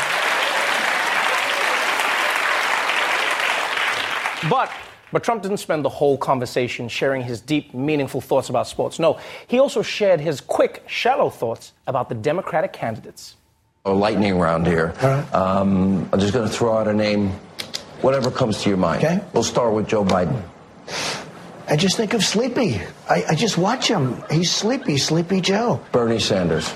But 4.50 4.72
but 5.12 5.24
Trump 5.24 5.44
didn't 5.44 5.58
spend 5.58 5.86
the 5.86 5.90
whole 5.90 6.18
conversation 6.18 6.88
sharing 6.88 7.22
his 7.22 7.40
deep, 7.40 7.74
meaningful 7.74 8.20
thoughts 8.20 8.50
about 8.50 8.68
sports. 8.68 8.98
No, 8.98 9.20
he 9.48 9.60
also 9.60 9.84
shared 9.84 10.20
his 10.20 10.42
quick, 10.42 10.84
shallow 10.88 11.30
thoughts 11.30 11.74
about 11.86 12.10
the 12.10 12.16
Democratic 12.16 12.74
candidates 12.74 13.36
a 13.86 13.92
lightning 13.92 14.40
round 14.40 14.66
here. 14.66 14.94
Um, 15.34 16.08
I'm 16.14 16.20
just 16.22 16.32
going 16.32 16.48
to 16.48 16.54
throw 16.54 16.78
out 16.78 16.88
a 16.88 16.94
name, 16.94 17.32
whatever 18.00 18.32
comes 18.32 18.64
to 18.64 18.70
your 18.70 18.78
mind. 18.78 19.04
Okay. 19.04 19.22
We'll 19.34 19.44
start 19.44 19.74
with 19.74 19.90
Joe 19.90 20.06
Biden. 20.06 20.42
I 21.68 21.76
just 21.76 21.98
think 21.98 22.14
of 22.14 22.24
Sleepy. 22.24 22.80
I, 23.10 23.26
I 23.32 23.36
just 23.36 23.58
watch 23.58 23.90
him. 23.90 24.24
He's 24.32 24.50
sleepy, 24.52 24.98
Sleepy 24.98 25.42
Joe. 25.42 25.82
Bernie 25.92 26.20
Sanders. 26.20 26.74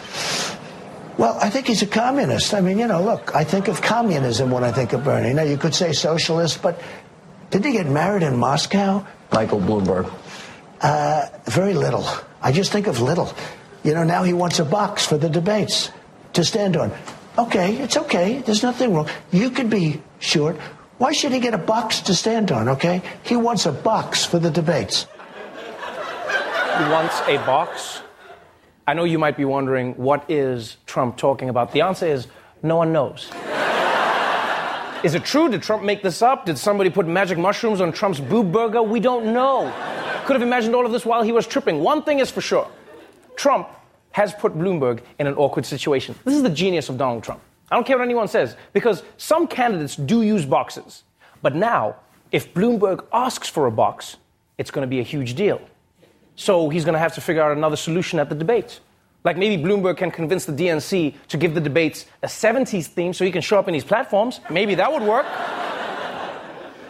Well, 1.18 1.38
I 1.42 1.50
think 1.50 1.68
he's 1.68 1.82
a 1.82 1.88
communist. 1.88 2.54
I 2.54 2.60
mean, 2.60 2.78
you 2.78 2.88
know, 2.88 3.02
look, 3.02 3.34
I 3.34 3.46
think 3.46 3.70
of 3.70 3.82
communism 3.82 4.52
when 4.52 4.66
I 4.66 4.74
think 4.74 4.92
of 4.92 5.06
Bernie. 5.06 5.32
Now, 5.34 5.44
you 5.44 5.56
could 5.56 5.74
say 5.74 5.94
socialist, 5.94 6.62
but 6.62 6.82
did 7.52 7.64
he 7.64 7.72
get 7.72 7.88
married 7.88 8.24
in 8.24 8.36
Moscow? 8.36 9.08
Michael 9.32 9.62
Bloomberg. 9.62 10.12
Uh, 10.82 11.28
very 11.46 11.74
little. 11.74 12.06
I 12.42 12.52
just 12.52 12.74
think 12.74 12.88
of 12.88 13.00
little. 13.00 13.34
You 13.84 13.94
know, 13.94 14.04
now 14.04 14.24
he 14.24 14.34
wants 14.34 14.60
a 14.60 14.66
box 14.66 15.06
for 15.08 15.18
the 15.18 15.30
debates 15.30 15.90
to 16.38 16.46
stand 16.46 16.78
on. 16.78 16.92
Okay, 17.38 17.78
it's 17.78 17.98
okay. 17.98 18.40
There's 18.40 18.62
nothing 18.64 18.94
wrong. 18.94 19.10
You 19.32 19.50
could 19.50 19.70
be 19.70 20.02
short. 20.20 20.56
Why 21.00 21.12
should 21.12 21.32
he 21.32 21.40
get 21.40 21.54
a 21.54 21.58
box 21.58 22.02
to 22.02 22.14
stand 22.14 22.52
on, 22.52 22.70
okay? 22.70 23.02
He 23.24 23.36
wants 23.36 23.66
a 23.66 23.72
box 23.72 24.24
for 24.24 24.38
the 24.40 24.50
debates. 24.50 25.08
He 26.78 26.84
wants 26.94 27.20
a 27.28 27.38
box? 27.38 28.02
I 28.86 28.94
know 28.94 29.04
you 29.04 29.18
might 29.18 29.36
be 29.36 29.46
wondering, 29.46 29.96
what 29.96 30.30
is 30.30 30.78
Trump 30.86 31.18
talking 31.18 31.50
about? 31.50 31.72
The 31.72 31.82
answer 31.82 32.06
is 32.06 32.28
no 32.62 32.76
one 32.78 32.94
knows. 32.94 33.30
is 35.04 35.16
it 35.16 35.26
true? 35.26 35.50
Did 35.50 35.64
Trump 35.64 35.84
make 35.84 36.04
this 36.04 36.22
up? 36.22 36.46
Did 36.46 36.60
somebody 36.60 36.92
put 36.92 37.08
magic 37.08 37.40
mushrooms 37.40 37.82
on 37.82 37.94
Trump's 37.94 38.20
boob 38.20 38.52
burger? 38.52 38.84
We 38.84 39.00
don't 39.00 39.34
know. 39.34 39.74
could 40.26 40.36
have 40.36 40.44
imagined 40.44 40.76
all 40.76 40.86
of 40.86 40.92
this 40.92 41.06
while 41.06 41.24
he 41.24 41.32
was 41.32 41.48
tripping. 41.48 41.80
One 41.80 42.04
thing 42.04 42.20
is 42.20 42.30
for 42.30 42.42
sure 42.42 42.68
Trump 43.36 43.70
has 44.18 44.34
put 44.34 44.58
Bloomberg 44.58 45.02
in 45.20 45.28
an 45.28 45.36
awkward 45.36 45.64
situation. 45.64 46.16
This 46.26 46.34
is 46.34 46.42
the 46.42 46.50
genius 46.50 46.90
of 46.90 46.98
Donald 46.98 47.24
Trump. 47.24 47.40
I 47.70 47.76
don't 47.76 47.86
care 47.86 48.00
what 48.00 48.06
anyone 48.06 48.28
says, 48.28 48.56
because 48.74 49.04
some 49.18 49.46
candidates 49.46 49.96
do 49.96 50.24
use 50.24 50.44
boxes. 50.44 51.04
But 51.44 51.54
now, 51.54 51.98
if 52.32 52.52
Bloomberg 52.52 53.06
asks 53.14 53.48
for 53.48 53.68
a 53.68 53.72
box, 53.72 54.18
it's 54.58 54.72
going 54.72 54.82
to 54.82 54.90
be 54.90 55.00
a 55.00 55.04
huge 55.04 55.36
deal. 55.36 55.62
So 56.36 56.68
he's 56.70 56.84
going 56.84 56.94
to 56.94 57.00
have 57.00 57.14
to 57.14 57.22
figure 57.22 57.44
out 57.44 57.56
another 57.56 57.76
solution 57.76 58.18
at 58.18 58.28
the 58.28 58.34
debate. 58.36 58.80
Like 59.24 59.38
maybe 59.38 59.62
Bloomberg 59.62 59.98
can 59.98 60.10
convince 60.10 60.46
the 60.46 60.54
DNC 60.54 61.14
to 61.28 61.38
give 61.38 61.54
the 61.54 61.62
debates 61.62 62.08
a 62.24 62.28
70s 62.28 62.88
theme 62.88 63.14
so 63.14 63.24
he 63.24 63.32
can 63.32 63.44
show 63.44 63.60
up 63.60 63.68
in 63.68 63.74
these 63.74 63.84
platforms. 63.84 64.40
Maybe 64.50 64.74
that 64.74 64.92
would 64.92 65.04
work. 65.04 65.28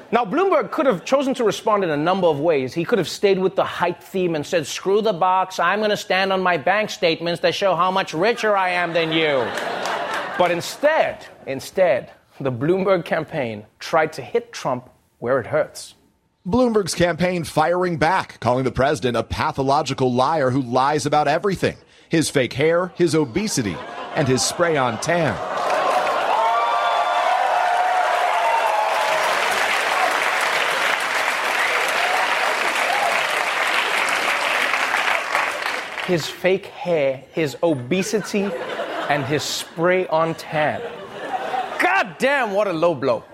Now, 0.09 0.23
Bloomberg 0.23 0.71
could 0.71 0.85
have 0.85 1.03
chosen 1.03 1.33
to 1.33 1.43
respond 1.43 1.83
in 1.83 1.89
a 1.89 1.97
number 1.97 2.27
of 2.27 2.39
ways. 2.39 2.73
He 2.73 2.85
could 2.85 2.97
have 2.97 3.09
stayed 3.09 3.37
with 3.37 3.57
the 3.57 3.65
hype 3.65 4.01
theme 4.01 4.35
and 4.35 4.45
said, 4.45 4.65
screw 4.65 5.01
the 5.01 5.11
box, 5.11 5.59
I'm 5.59 5.79
going 5.79 5.89
to 5.89 5.97
stand 5.97 6.31
on 6.31 6.41
my 6.41 6.55
bank 6.55 6.89
statements 6.89 7.41
that 7.41 7.53
show 7.53 7.75
how 7.75 7.91
much 7.91 8.13
richer 8.13 8.55
I 8.55 8.69
am 8.69 8.93
than 8.93 9.11
you. 9.11 9.45
But 10.37 10.51
instead, 10.51 11.25
instead, 11.45 12.11
the 12.39 12.51
Bloomberg 12.51 13.03
campaign 13.03 13.65
tried 13.79 14.13
to 14.13 14.21
hit 14.21 14.53
Trump 14.53 14.89
where 15.19 15.39
it 15.39 15.47
hurts. 15.47 15.95
Bloomberg's 16.47 16.95
campaign 16.95 17.43
firing 17.43 17.97
back, 17.97 18.39
calling 18.39 18.63
the 18.63 18.71
president 18.71 19.17
a 19.17 19.23
pathological 19.23 20.13
liar 20.13 20.51
who 20.51 20.61
lies 20.61 21.05
about 21.05 21.27
everything 21.27 21.75
his 22.09 22.29
fake 22.29 22.53
hair, 22.53 22.93
his 22.95 23.13
obesity, 23.13 23.75
and 24.15 24.29
his 24.29 24.41
spray 24.41 24.77
on 24.77 24.97
tan. 25.01 25.56
His 36.07 36.25
fake 36.25 36.67
hair, 36.67 37.23
his 37.33 37.57
obesity, 37.61 38.49
and 39.09 39.25
his 39.25 39.43
spray 39.43 40.07
on 40.07 40.33
tan. 40.35 40.81
God 41.79 42.15
damn, 42.17 42.53
what 42.53 42.67
a 42.67 42.73
low 42.73 42.95
blow. 42.95 43.25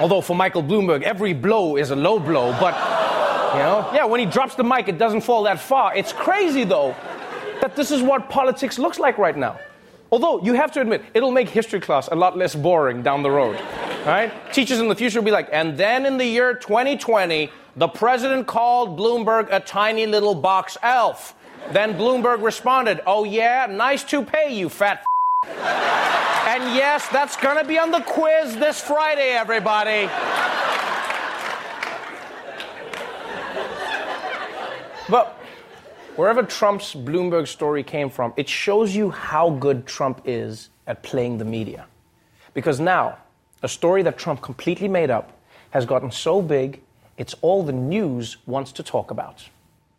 Although 0.00 0.22
for 0.22 0.34
Michael 0.34 0.62
Bloomberg, 0.62 1.02
every 1.02 1.34
blow 1.34 1.76
is 1.76 1.90
a 1.90 1.96
low 1.96 2.18
blow, 2.18 2.52
but, 2.58 2.74
you 3.52 3.60
know, 3.60 3.90
yeah, 3.94 4.06
when 4.06 4.18
he 4.18 4.26
drops 4.26 4.54
the 4.54 4.64
mic, 4.64 4.88
it 4.88 4.96
doesn't 4.96 5.20
fall 5.20 5.42
that 5.44 5.60
far. 5.60 5.94
It's 5.94 6.12
crazy, 6.12 6.64
though, 6.64 6.96
that 7.60 7.76
this 7.76 7.90
is 7.90 8.02
what 8.02 8.30
politics 8.30 8.78
looks 8.78 8.98
like 8.98 9.18
right 9.18 9.36
now. 9.36 9.58
Although, 10.10 10.42
you 10.42 10.54
have 10.54 10.72
to 10.72 10.80
admit, 10.80 11.02
it'll 11.12 11.32
make 11.32 11.50
history 11.50 11.80
class 11.80 12.08
a 12.08 12.14
lot 12.14 12.36
less 12.36 12.54
boring 12.54 13.02
down 13.02 13.22
the 13.22 13.30
road. 13.30 13.58
Right? 14.06 14.32
Teachers 14.52 14.78
in 14.78 14.86
the 14.86 14.94
future 14.94 15.18
will 15.18 15.24
be 15.24 15.32
like, 15.32 15.48
and 15.50 15.76
then 15.76 16.06
in 16.06 16.16
the 16.16 16.24
year 16.24 16.54
2020, 16.54 17.50
the 17.74 17.88
president 17.88 18.46
called 18.46 18.96
Bloomberg 18.96 19.48
a 19.50 19.58
tiny 19.58 20.06
little 20.06 20.34
box 20.34 20.78
elf. 20.80 21.34
Then 21.72 21.94
Bloomberg 21.94 22.40
responded, 22.40 23.00
Oh, 23.04 23.24
yeah, 23.24 23.66
nice 23.68 24.04
to 24.04 24.22
pay 24.24 24.56
you, 24.56 24.68
fat. 24.68 25.04
And 26.46 26.76
yes, 26.76 27.08
that's 27.08 27.36
to 27.36 27.64
be 27.64 27.76
on 27.76 27.90
the 27.90 28.00
quiz 28.02 28.54
this 28.54 28.80
Friday, 28.80 29.30
everybody. 29.30 30.08
but 35.10 35.32
wherever 36.14 36.44
Trump's 36.44 36.94
Bloomberg 36.94 37.48
story 37.48 37.82
came 37.82 38.08
from, 38.08 38.32
it 38.36 38.48
shows 38.48 38.94
you 38.94 39.10
how 39.10 39.50
good 39.50 39.86
Trump 39.86 40.22
is 40.24 40.70
at 40.86 41.02
playing 41.02 41.38
the 41.38 41.44
media. 41.44 41.86
Because 42.54 42.78
now, 42.78 43.18
a 43.66 43.68
story 43.68 44.04
that 44.04 44.16
Trump 44.16 44.40
completely 44.42 44.86
made 44.86 45.10
up 45.10 45.32
has 45.70 45.84
gotten 45.84 46.12
so 46.12 46.40
big 46.40 46.80
it's 47.18 47.34
all 47.42 47.64
the 47.64 47.72
news 47.72 48.36
wants 48.46 48.70
to 48.72 48.82
talk 48.84 49.10
about. 49.10 49.48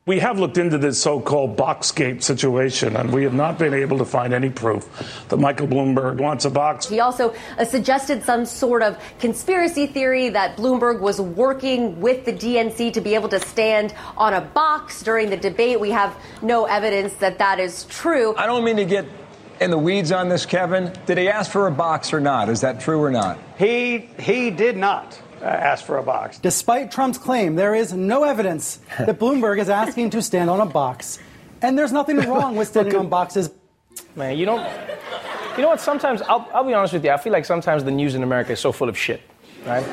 We 0.06 0.20
have 0.20 0.40
looked 0.40 0.58
into 0.58 0.78
this 0.78 1.02
so 1.02 1.20
called 1.20 1.58
Boxgate 1.58 2.24
situation, 2.24 2.96
and 2.96 3.12
we 3.12 3.24
have 3.24 3.34
not 3.34 3.60
been 3.60 3.74
able 3.74 3.98
to 3.98 4.06
find 4.06 4.34
any 4.34 4.50
proof 4.50 4.88
that 5.28 5.36
Michael 5.36 5.68
Bloomberg 5.68 6.22
wants 6.22 6.46
a 6.46 6.50
box. 6.50 6.88
He 6.88 7.02
also 7.02 7.36
uh, 7.58 7.66
suggested 7.66 8.24
some 8.24 8.46
sort 8.46 8.84
of 8.84 8.98
conspiracy 9.20 9.86
theory 9.86 10.30
that 10.30 10.56
Bloomberg 10.56 11.02
was 11.02 11.20
working 11.20 12.00
with 12.00 12.24
the 12.24 12.32
DNC 12.32 12.94
to 12.94 13.02
be 13.02 13.16
able 13.16 13.28
to 13.28 13.40
stand 13.42 13.94
on 14.16 14.34
a 14.34 14.40
box 14.40 15.04
during 15.04 15.30
the 15.30 15.36
debate. 15.36 15.78
We 15.78 15.92
have 15.92 16.16
no 16.42 16.64
evidence 16.64 17.14
that 17.16 17.38
that 17.40 17.60
is 17.60 17.84
true. 17.90 18.34
I 18.38 18.46
don't 18.46 18.64
mean 18.64 18.78
to 18.78 18.86
get 18.86 19.06
in 19.60 19.72
the 19.72 19.78
weeds 19.78 20.12
on 20.12 20.30
this, 20.30 20.46
Kevin. 20.46 20.94
Did 21.06 21.18
he 21.18 21.30
ask 21.30 21.52
for 21.52 21.68
a 21.68 21.72
box 21.72 22.14
or 22.14 22.20
not? 22.20 22.50
Is 22.50 22.62
that 22.62 22.80
true 22.80 23.02
or 23.02 23.12
not? 23.12 23.38
He 23.58 24.10
he 24.20 24.50
did 24.52 24.78
not 24.78 25.20
uh, 25.42 25.46
ask 25.46 25.86
for 25.86 25.98
a 25.98 26.04
box. 26.04 26.40
Despite 26.40 26.92
Trump's 26.92 27.18
claim, 27.18 27.56
there 27.56 27.76
is 27.76 27.94
no 27.94 28.24
evidence 28.24 28.80
that 28.98 29.20
Bloomberg 29.20 29.60
is 29.60 29.70
asking 29.70 30.12
to 30.12 30.22
stand 30.22 30.50
on 30.50 30.60
a 30.60 30.66
box. 30.66 31.20
And 31.62 31.78
there's 31.78 31.92
nothing 31.92 32.18
wrong 32.18 32.56
with 32.56 32.68
standing 32.68 32.96
on 32.96 33.10
boxes. 33.10 33.50
Man, 34.16 34.38
you 34.38 34.46
don't. 34.46 34.62
You 35.56 35.64
know 35.64 35.70
what? 35.70 35.82
Sometimes, 35.82 36.22
I'll, 36.22 36.48
I'll 36.54 36.64
be 36.64 36.74
honest 36.76 36.94
with 36.94 37.04
you, 37.04 37.10
I 37.10 37.18
feel 37.18 37.34
like 37.34 37.46
sometimes 37.46 37.84
the 37.84 37.92
news 37.92 38.14
in 38.14 38.22
America 38.22 38.52
is 38.52 38.60
so 38.60 38.72
full 38.72 38.90
of 38.90 38.98
shit, 38.98 39.22
right? 39.66 39.84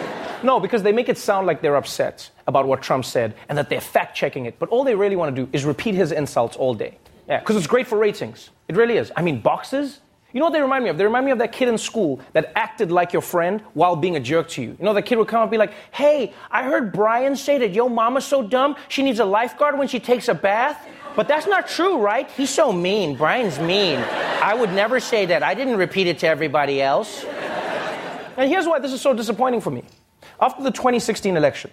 No, 0.43 0.61
because 0.61 0.83
they 0.83 0.93
make 0.93 1.09
it 1.09 1.17
sound 1.17 1.47
like 1.47 1.63
they're 1.63 1.77
upset 1.77 2.31
about 2.47 2.67
what 2.67 2.83
Trump 2.83 3.07
said 3.07 3.35
and 3.49 3.57
that 3.57 3.71
they're 3.71 3.81
fact 3.81 4.15
checking 4.15 4.45
it. 4.45 4.59
But 4.59 4.69
all 4.69 4.85
they 4.85 4.95
really 4.95 5.17
want 5.17 5.35
to 5.35 5.45
do 5.47 5.49
is 5.55 5.65
repeat 5.65 5.95
his 5.95 6.13
insults 6.13 6.55
all 6.55 6.75
day. 6.75 6.99
Yeah, 7.29 7.39
because 7.39 7.57
it's 7.57 7.67
great 7.67 7.87
for 7.87 7.99
ratings. 7.99 8.51
It 8.69 8.77
really 8.77 8.97
is. 8.97 9.11
I 9.17 9.23
mean, 9.23 9.41
boxes? 9.41 10.01
You 10.33 10.41
know 10.41 10.47
what 10.47 10.53
they 10.53 10.61
remind 10.61 10.83
me 10.83 10.91
of? 10.91 10.99
They 10.99 11.05
remind 11.05 11.25
me 11.27 11.31
of 11.31 11.39
that 11.39 11.53
kid 11.53 11.69
in 11.69 11.79
school 11.79 12.21
that 12.33 12.53
acted 12.57 12.91
like 12.91 13.13
your 13.13 13.23
friend 13.23 13.61
while 13.75 13.95
being 13.95 14.17
a 14.17 14.21
jerk 14.21 14.49
to 14.51 14.63
you. 14.63 14.77
You 14.79 14.85
know, 14.85 14.93
that 14.93 15.03
kid 15.03 15.17
would 15.17 15.29
come 15.29 15.39
up 15.39 15.45
and 15.45 15.51
be 15.53 15.59
like, 15.59 15.73
hey, 15.93 16.35
I 16.51 16.65
heard 16.65 16.93
Brian 16.93 17.37
say 17.37 17.59
that 17.59 17.73
your 17.73 17.89
mama's 17.89 18.25
so 18.25 18.43
dumb, 18.43 18.75
she 18.89 19.05
needs 19.05 19.21
a 19.21 19.25
lifeguard 19.25 19.79
when 19.79 19.87
she 19.87 20.01
takes 20.01 20.27
a 20.27 20.35
bath. 20.35 20.89
But 21.15 21.29
that's 21.29 21.47
not 21.47 21.69
true, 21.69 21.99
right? 21.99 22.29
He's 22.33 22.51
so 22.51 22.73
mean. 22.73 23.15
Brian's 23.15 23.61
mean. 23.61 24.01
I 24.01 24.55
would 24.55 24.73
never 24.73 24.99
say 24.99 25.27
that. 25.27 25.45
I 25.45 25.55
didn't 25.55 25.77
repeat 25.77 26.09
it 26.09 26.19
to 26.19 26.27
everybody 26.27 26.83
else. 26.83 27.25
And 28.37 28.51
here's 28.51 28.67
why 28.67 28.81
this 28.81 28.93
is 28.93 29.01
so 29.01 29.15
disappointing 29.15 29.61
for 29.61 29.71
me. 29.71 29.85
After 30.41 30.65
the 30.65 30.73
2016 30.73 31.37
election, 31.37 31.71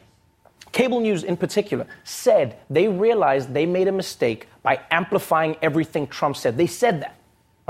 cable 0.71 0.99
news 0.99 1.23
in 1.23 1.37
particular 1.37 1.85
said 2.03 2.57
they 2.69 2.87
realized 2.87 3.53
they 3.53 3.65
made 3.65 3.87
a 3.87 3.91
mistake 3.91 4.47
by 4.63 4.79
amplifying 4.91 5.55
everything 5.61 6.07
Trump 6.07 6.35
said. 6.35 6.57
They 6.57 6.67
said 6.67 7.01
that 7.01 7.15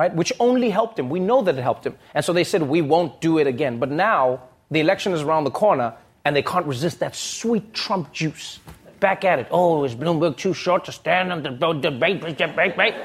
right? 0.01 0.15
Which 0.15 0.33
only 0.39 0.69
helped 0.69 0.97
him. 0.97 1.09
We 1.09 1.19
know 1.19 1.43
that 1.43 1.55
it 1.57 1.61
helped 1.61 1.85
him. 1.85 1.95
And 2.15 2.25
so 2.25 2.33
they 2.33 2.43
said, 2.43 2.63
we 2.63 2.81
won't 2.81 3.21
do 3.21 3.37
it 3.37 3.45
again. 3.45 3.77
But 3.77 3.91
now 3.91 4.41
the 4.71 4.79
election 4.79 5.13
is 5.13 5.21
around 5.21 5.43
the 5.43 5.51
corner 5.51 5.93
and 6.25 6.35
they 6.35 6.41
can't 6.41 6.65
resist 6.65 6.99
that 6.99 7.15
sweet 7.15 7.73
Trump 7.73 8.11
juice. 8.11 8.59
Back 8.99 9.25
at 9.25 9.37
it. 9.37 9.47
Oh, 9.51 9.83
is 9.83 9.95
Bloomberg 9.95 10.37
too 10.37 10.53
short 10.53 10.85
to 10.85 10.91
stand 10.91 11.31
on 11.31 11.43
the 11.43 11.49
debate, 11.49 12.21
debate, 12.21 12.71
debate? 12.71 12.95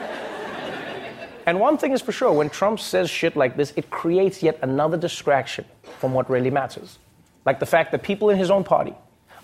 And 1.47 1.61
one 1.61 1.79
thing 1.79 1.93
is 1.93 2.03
for 2.03 2.13
sure 2.13 2.33
when 2.33 2.51
Trump 2.51 2.81
says 2.81 3.09
shit 3.09 3.37
like 3.37 3.57
this, 3.57 3.73
it 3.77 3.89
creates 3.91 4.43
yet 4.43 4.59
another 4.63 4.97
distraction 4.97 5.65
from 6.01 6.13
what 6.13 6.29
really 6.29 6.51
matters. 6.51 6.99
Like 7.45 7.61
the 7.61 7.67
fact 7.67 7.93
that 7.93 8.03
people 8.03 8.31
in 8.31 8.39
his 8.39 8.51
own 8.51 8.65
party 8.65 8.95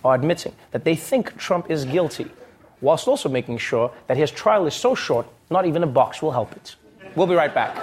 are 0.04 0.14
admitting 0.14 0.54
that 0.71 0.85
they 0.85 0.94
think 0.94 1.37
Trump 1.37 1.71
is 1.71 1.85
guilty, 1.85 2.30
whilst 2.80 3.09
also 3.09 3.28
making 3.28 3.59
sure 3.59 3.92
that 4.06 4.16
his 4.16 4.30
trial 4.30 4.66
is 4.66 4.75
so 4.75 4.94
short, 4.94 5.26
not 5.50 5.66
even 5.66 5.82
a 5.82 5.87
box 5.87 6.23
will 6.23 6.32
help 6.32 6.52
it. 6.52 6.76
We'll 7.14 7.26
be 7.26 7.35
right 7.35 7.54
back. 7.54 7.76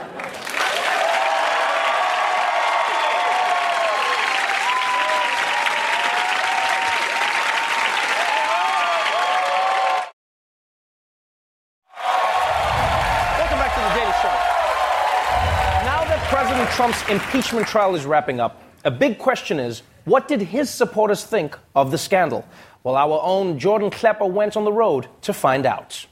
Trump's 16.79 17.09
impeachment 17.09 17.67
trial 17.67 17.93
is 17.93 18.05
wrapping 18.05 18.39
up, 18.39 18.61
a 18.85 18.91
big 18.91 19.17
question 19.17 19.59
is 19.59 19.81
what 20.09 20.27
did 20.27 20.41
his 20.41 20.69
supporters 20.69 21.23
think 21.23 21.57
of 21.75 21.91
the 21.91 21.97
scandal? 21.97 22.43
Well, 22.83 22.95
our 22.95 23.21
own 23.21 23.59
Jordan 23.59 23.91
Klepper 23.91 24.25
went 24.25 24.57
on 24.57 24.65
the 24.65 24.71
road 24.71 25.07
to 25.21 25.33
find 25.33 25.65
out. 25.65 26.07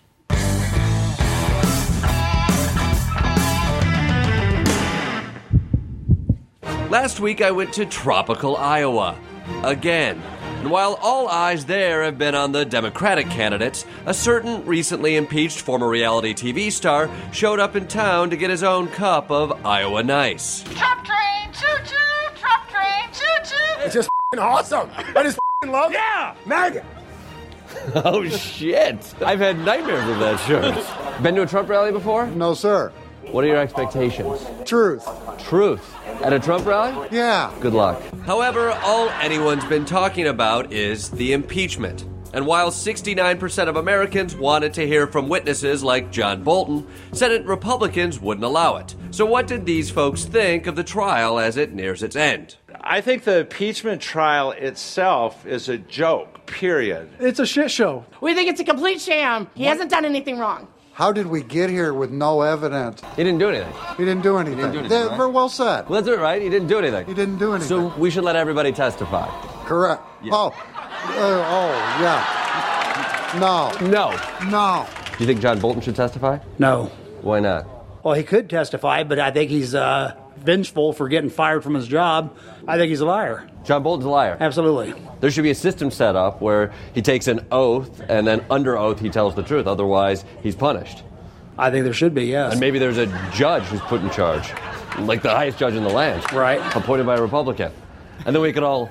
Last 6.89 7.20
week 7.20 7.42
I 7.42 7.51
went 7.51 7.74
to 7.74 7.86
tropical 7.86 8.56
Iowa. 8.56 9.18
Again. 9.63 10.22
And 10.60 10.72
while 10.72 10.98
all 11.01 11.27
eyes 11.27 11.66
there 11.66 12.04
have 12.04 12.18
been 12.18 12.36
on 12.36 12.51
the 12.51 12.66
Democratic 12.66 13.30
candidates, 13.30 13.86
a 14.06 14.13
certain 14.13 14.66
recently 14.66 15.16
impeached 15.16 15.62
former 15.62 15.88
reality 15.88 16.34
TV 16.34 16.72
star 16.72 17.10
showed 17.32 17.60
up 17.60 17.75
in 17.75 17.88
town 17.88 18.30
to 18.30 18.38
get 18.38 18.50
his 18.50 18.63
own 18.63 18.88
cup 18.89 19.32
of 19.32 19.66
Iowa 19.66 20.04
Nice. 20.04 20.63
Trump 20.63 21.06
train, 21.06 21.51
choo 21.54 21.68
choo, 21.86 22.07
It's 23.80 23.94
just 23.94 24.10
awesome. 24.38 24.90
I 24.96 25.24
just 25.24 25.40
love 25.66 25.92
it. 25.92 25.96
Yeah, 25.96 26.36
MAGA. 26.46 26.86
oh 28.06 28.28
shit! 28.28 29.14
I've 29.22 29.40
had 29.40 29.60
nightmares 29.60 30.08
of 30.10 30.20
that 30.20 30.40
shirt. 30.48 31.24
Been 31.24 31.36
to 31.36 31.44
a 31.44 31.46
Trump 31.46 31.70
rally 31.70 31.92
before? 31.92 32.28
No, 32.28 32.54
sir. 32.54 32.92
What 33.32 33.44
are 33.44 33.48
your 33.48 33.58
expectations? 33.58 34.46
Truth. 34.66 35.06
Truth. 35.38 35.96
At 36.24 36.32
a 36.32 36.40
Trump 36.40 36.66
rally? 36.66 37.08
Yeah. 37.12 37.54
Good 37.60 37.74
luck. 37.74 38.02
However, 38.26 38.72
all 38.72 39.10
anyone's 39.10 39.66
been 39.66 39.84
talking 39.84 40.28
about 40.28 40.72
is 40.72 41.10
the 41.12 41.34
impeachment. 41.34 42.06
And 42.34 42.46
while 42.46 42.70
69% 42.72 43.68
of 43.68 43.76
Americans 43.76 44.36
wanted 44.36 44.74
to 44.76 44.86
hear 44.86 45.08
from 45.08 45.30
witnesses 45.30 45.84
like 45.84 46.12
John 46.12 46.44
Bolton, 46.44 46.86
Senate 47.14 47.46
Republicans 47.46 48.20
wouldn't 48.20 48.46
allow 48.46 48.78
it. 48.78 48.96
So, 49.12 49.26
what 49.26 49.48
did 49.48 49.66
these 49.66 49.90
folks 49.90 50.26
think 50.26 50.68
of 50.68 50.76
the 50.76 50.84
trial 50.84 51.40
as 51.40 51.58
it 51.58 51.74
nears 51.74 52.04
its 52.04 52.16
end? 52.16 52.58
I 52.82 53.02
think 53.02 53.24
the 53.24 53.40
impeachment 53.40 54.02
trial 54.02 54.52
itself 54.52 55.46
is 55.46 55.70
a 55.70 55.78
joke, 55.78 56.46
period. 56.46 57.10
It's 57.20 57.40
a 57.40 57.46
shit 57.46 57.72
show. 57.72 58.06
We 58.22 58.34
think 58.34 58.50
it's 58.50 58.62
a 58.62 58.66
complete 58.66 59.02
sham. 59.02 59.50
He 59.56 59.66
hasn't 59.66 59.90
done 59.92 60.06
anything 60.06 60.38
wrong. 60.38 60.68
How 60.94 61.12
did 61.12 61.28
we 61.28 61.44
get 61.44 61.70
here 61.70 61.94
with 61.94 62.10
no 62.10 62.42
evidence? 62.42 63.02
He 63.16 63.24
didn't 63.24 63.38
do 63.38 63.50
anything. 63.50 63.72
He 63.98 64.04
didn't 64.04 64.24
do 64.24 64.38
anything. 64.38 64.58
do 64.58 64.64
anything, 64.64 64.90
They're 64.90 65.08
right? 65.10 65.18
Very 65.18 65.30
well 65.30 65.48
said. 65.48 65.88
Well, 65.88 66.02
that's 66.02 66.12
it, 66.12 66.20
right? 66.20 66.42
He 66.42 66.50
didn't 66.50 66.70
do 66.70 66.80
anything. 66.80 67.06
He 67.06 67.14
didn't 67.14 67.38
do 67.38 67.54
anything. 67.54 67.68
So 67.70 67.94
we 68.00 68.10
should 68.10 68.24
let 68.24 68.36
everybody 68.36 68.72
testify. 68.72 69.28
Correct. 69.66 70.02
Oh, 70.32 70.56
uh, 71.06 71.46
oh, 71.50 71.72
yeah. 72.01 73.39
No. 73.39 73.72
No. 73.88 74.50
No. 74.50 74.88
Do 75.18 75.24
you 75.24 75.27
think 75.27 75.42
John 75.42 75.60
Bolton 75.60 75.82
should 75.82 75.96
testify? 75.96 76.39
No. 76.60 76.86
Why 77.22 77.39
not? 77.39 77.68
Well, 78.04 78.13
he 78.13 78.24
could 78.24 78.50
testify, 78.50 79.04
but 79.04 79.20
I 79.20 79.32
think 79.32 79.50
he's 79.50 79.75
uh, 79.75 80.16
vengeful 80.38 80.94
for 80.94 81.10
getting 81.10 81.30
fired 81.30 81.63
from 81.63 81.74
his 81.74 81.88
job. 81.88 82.38
I 82.68 82.77
think 82.77 82.89
he's 82.89 83.01
a 83.01 83.06
liar. 83.06 83.50
John 83.63 83.84
Bolton's 83.84 84.06
a 84.06 84.10
liar. 84.10 84.38
Absolutely. 84.39 84.94
There 85.20 85.30
should 85.32 85.44
be 85.44 85.51
a 85.51 85.56
system 85.56 85.92
set 85.92 86.16
up 86.16 86.42
where 86.42 86.72
he 86.94 87.01
takes 87.01 87.27
an 87.27 87.46
oath 87.51 88.01
and 88.08 88.25
then 88.25 88.46
under 88.50 88.77
oath 88.77 89.00
he 89.00 89.10
tells 89.10 89.36
the 89.36 89.44
truth. 89.44 89.68
Otherwise, 89.68 90.24
he's 90.42 90.56
punished. 90.56 91.04
I 91.58 91.72
think 91.72 91.84
there 91.86 91.94
should 91.94 92.13
be, 92.13 92.25
yes. 92.25 92.51
And 92.51 92.62
maybe 92.62 92.77
there's 92.80 93.00
a 93.00 93.08
judge 93.34 93.63
who's 93.63 93.82
put 93.82 94.01
in 94.01 94.10
charge, 94.12 94.54
like 95.00 95.24
the 95.24 95.32
highest 95.32 95.58
judge 95.58 95.74
in 95.74 95.84
the 95.84 95.89
land, 95.89 96.32
right? 96.32 96.60
Appointed 96.75 97.08
by 97.08 97.16
a 97.16 97.22
Republican, 97.22 97.72
and 98.25 98.36
then 98.36 98.44
we 98.44 98.54
could 98.54 98.62
all 98.62 98.89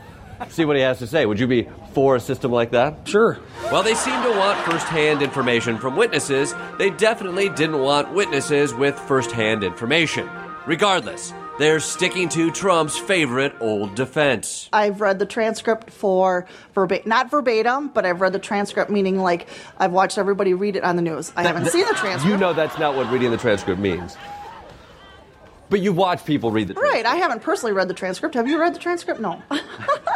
see 0.48 0.64
what 0.64 0.76
he 0.76 0.82
has 0.82 0.98
to 0.98 1.06
say. 1.06 1.26
Would 1.26 1.38
you 1.40 1.46
be 1.46 1.68
for 1.92 2.16
a 2.16 2.20
system 2.20 2.50
like 2.52 2.70
that? 2.72 3.08
Sure. 3.08 3.34
While 3.70 3.82
they 3.82 3.94
seem 3.94 4.20
to 4.22 4.30
want 4.30 4.58
firsthand 4.64 5.22
information 5.22 5.78
from 5.78 5.96
witnesses, 5.96 6.54
they 6.78 6.90
definitely 6.90 7.48
didn't 7.48 7.80
want 7.80 8.12
witnesses 8.12 8.72
with 8.74 8.98
firsthand 8.98 9.64
information. 9.64 10.28
Regardless, 10.66 11.32
they're 11.58 11.80
sticking 11.80 12.28
to 12.30 12.50
Trump's 12.50 12.98
favorite 12.98 13.54
old 13.60 13.94
defense. 13.94 14.68
I've 14.72 15.00
read 15.00 15.18
the 15.18 15.26
transcript 15.26 15.90
for 15.90 16.46
verbatim, 16.74 17.08
not 17.08 17.30
verbatim, 17.30 17.88
but 17.88 18.04
I've 18.04 18.20
read 18.20 18.32
the 18.32 18.38
transcript, 18.38 18.90
meaning 18.90 19.18
like 19.18 19.48
I've 19.78 19.92
watched 19.92 20.18
everybody 20.18 20.54
read 20.54 20.76
it 20.76 20.84
on 20.84 20.96
the 20.96 21.02
news. 21.02 21.32
I 21.36 21.44
haven't 21.44 21.64
That- 21.64 21.72
seen 21.72 21.86
the 21.86 21.94
transcript. 21.94 22.26
You 22.30 22.36
know 22.36 22.52
that's 22.52 22.78
not 22.78 22.94
what 22.96 23.10
reading 23.10 23.30
the 23.30 23.36
transcript 23.38 23.80
means. 23.80 24.16
But 25.68 25.80
you 25.80 25.92
watch 25.92 26.24
people 26.24 26.50
read 26.50 26.68
the 26.68 26.74
transcript. 26.74 26.94
Right, 26.94 27.06
I 27.06 27.16
haven't 27.16 27.42
personally 27.42 27.72
read 27.72 27.88
the 27.88 27.94
transcript. 27.94 28.34
Have 28.34 28.46
you 28.48 28.60
read 28.60 28.74
the 28.74 28.78
transcript? 28.78 29.20
No. 29.20 29.42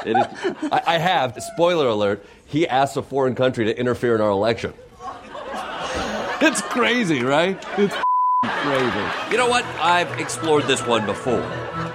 It 0.06 0.16
is, 0.16 0.26
I, 0.72 0.82
I 0.86 0.98
have. 0.98 1.36
Spoiler 1.42 1.86
alert: 1.88 2.24
He 2.46 2.66
asks 2.66 2.96
a 2.96 3.02
foreign 3.02 3.34
country 3.34 3.66
to 3.66 3.78
interfere 3.78 4.14
in 4.14 4.22
our 4.22 4.30
election. 4.30 4.72
It's 6.42 6.62
crazy, 6.62 7.22
right? 7.22 7.62
It's 7.76 7.94
crazy. 8.46 9.04
You 9.30 9.36
know 9.36 9.46
what? 9.48 9.62
I've 9.78 10.18
explored 10.18 10.64
this 10.64 10.86
one 10.86 11.04
before. 11.04 11.42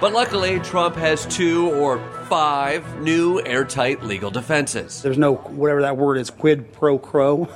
But 0.00 0.12
luckily, 0.12 0.60
Trump 0.60 0.94
has 0.94 1.26
two 1.26 1.70
or 1.72 1.98
five 2.28 3.00
new 3.00 3.40
airtight 3.44 4.04
legal 4.04 4.30
defenses. 4.30 5.02
There's 5.02 5.18
no, 5.18 5.34
whatever 5.34 5.82
that 5.82 5.96
word 5.96 6.16
is, 6.18 6.30
quid 6.30 6.72
pro 6.72 6.96
quo. 6.96 7.48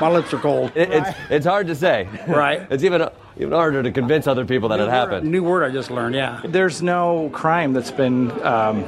My 0.00 0.08
lips 0.08 0.32
are 0.32 0.38
cold. 0.38 0.72
It, 0.74 0.90
it's 0.90 1.10
it's 1.28 1.46
hard 1.46 1.66
to 1.66 1.74
say. 1.74 2.08
Right. 2.26 2.66
It's 2.70 2.84
even 2.84 3.06
even 3.36 3.52
harder 3.52 3.82
to 3.82 3.90
convince 3.90 4.26
other 4.26 4.44
people 4.44 4.68
that 4.70 4.80
it 4.80 4.88
happened. 4.88 5.30
New 5.30 5.42
word 5.42 5.64
I 5.64 5.70
just 5.70 5.90
learned, 5.90 6.14
yeah. 6.14 6.40
There's 6.44 6.82
no 6.82 7.30
crime 7.32 7.72
that's 7.72 7.90
been. 7.90 8.30
Um, 8.42 8.84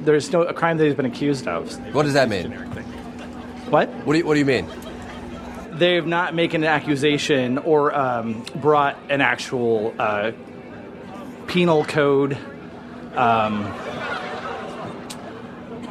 there's 0.00 0.32
no 0.32 0.42
a 0.42 0.54
crime 0.54 0.78
that 0.78 0.84
he's 0.84 0.94
been 0.94 1.06
accused 1.06 1.46
of. 1.46 1.72
What 1.94 2.04
does 2.04 2.14
that 2.14 2.28
mean? 2.28 2.52
What? 3.70 3.88
What 3.88 4.12
do 4.14 4.18
you 4.18 4.26
What 4.26 4.34
do 4.34 4.40
you 4.40 4.46
mean? 4.46 4.66
They've 5.72 6.06
not 6.06 6.34
made 6.34 6.54
an 6.54 6.64
accusation 6.64 7.58
or 7.58 7.94
um, 7.96 8.44
brought 8.56 8.98
an 9.08 9.20
actual 9.20 9.94
uh, 9.98 10.32
penal 11.46 11.84
code. 11.84 12.36
Um, 13.14 13.64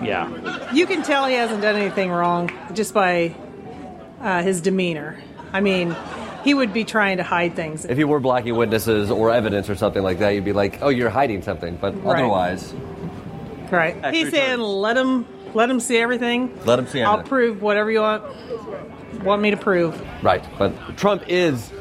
yeah. 0.03 0.71
You 0.73 0.85
can 0.85 1.03
tell 1.03 1.25
he 1.25 1.35
hasn't 1.35 1.61
done 1.61 1.75
anything 1.75 2.09
wrong 2.11 2.51
just 2.73 2.93
by 2.93 3.35
uh, 4.19 4.43
his 4.43 4.61
demeanor. 4.61 5.21
I 5.51 5.61
mean, 5.61 5.95
he 6.43 6.53
would 6.53 6.73
be 6.73 6.83
trying 6.83 7.17
to 7.17 7.23
hide 7.23 7.55
things. 7.55 7.85
If 7.85 7.97
you 7.97 8.07
were 8.07 8.19
blocking 8.19 8.55
witnesses 8.55 9.11
or 9.11 9.31
evidence 9.31 9.69
or 9.69 9.75
something 9.75 10.01
like 10.03 10.19
that, 10.19 10.29
you'd 10.29 10.45
be 10.45 10.53
like, 10.53 10.79
"Oh, 10.81 10.89
you're 10.89 11.09
hiding 11.09 11.41
something." 11.41 11.77
But 11.79 11.95
Right. 12.03 12.15
otherwise, 12.19 12.73
Right. 13.71 13.95
He's 14.13 14.31
saying, 14.31 14.59
let 14.59 14.97
him, 14.97 15.25
let 15.53 15.69
him 15.69 15.79
see 15.79 15.97
everything. 15.97 16.59
let 16.65 16.77
him 16.77 16.87
see 16.87 17.01
I'll 17.01 17.23
prove 17.23 17.61
whatever 17.61 17.89
you 17.89 18.01
want, 18.01 18.23
want 19.23 19.41
me 19.41 19.51
to 19.51 19.55
prove. 19.57 20.01
Right, 20.21 20.43
but 20.59 20.73
Trump 20.97 21.23
is 21.29 21.71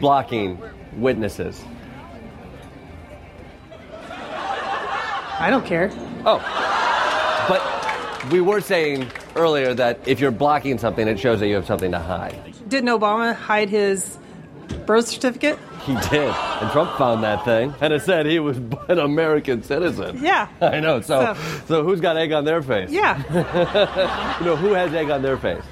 blocking 0.00 0.58
witnesses. 0.98 1.62
I 5.38 5.48
don't 5.50 5.64
care. 5.64 5.90
Oh, 6.26 6.38
but 7.48 8.30
we 8.32 8.40
were 8.40 8.60
saying 8.60 9.10
earlier 9.34 9.74
that 9.74 9.98
if 10.06 10.20
you're 10.20 10.30
blocking 10.30 10.76
something, 10.78 11.08
it 11.08 11.18
shows 11.18 11.40
that 11.40 11.48
you 11.48 11.54
have 11.56 11.66
something 11.66 11.90
to 11.92 11.98
hide. 11.98 12.38
Didn't 12.72 12.88
Obama 12.88 13.34
hide 13.34 13.68
his 13.68 14.16
birth 14.86 15.06
certificate? 15.06 15.58
He 15.84 15.92
did, 16.08 16.30
and 16.32 16.70
Trump 16.70 16.96
found 16.96 17.22
that 17.22 17.44
thing, 17.44 17.74
and 17.82 17.92
it 17.92 18.00
said 18.00 18.24
he 18.24 18.38
was 18.38 18.56
an 18.88 18.98
American 18.98 19.62
citizen. 19.62 20.18
Yeah. 20.24 20.48
I 20.62 20.80
know. 20.80 21.02
So, 21.02 21.34
So- 21.34 21.42
so 21.68 21.84
who's 21.84 22.00
got 22.00 22.16
egg 22.16 22.32
on 22.32 22.46
their 22.46 22.62
face? 22.62 22.88
Yeah. 22.90 23.18
you 24.40 24.46
know 24.46 24.56
who 24.56 24.72
has 24.72 24.94
egg 24.94 25.10
on 25.10 25.20
their 25.20 25.36
face? 25.36 25.62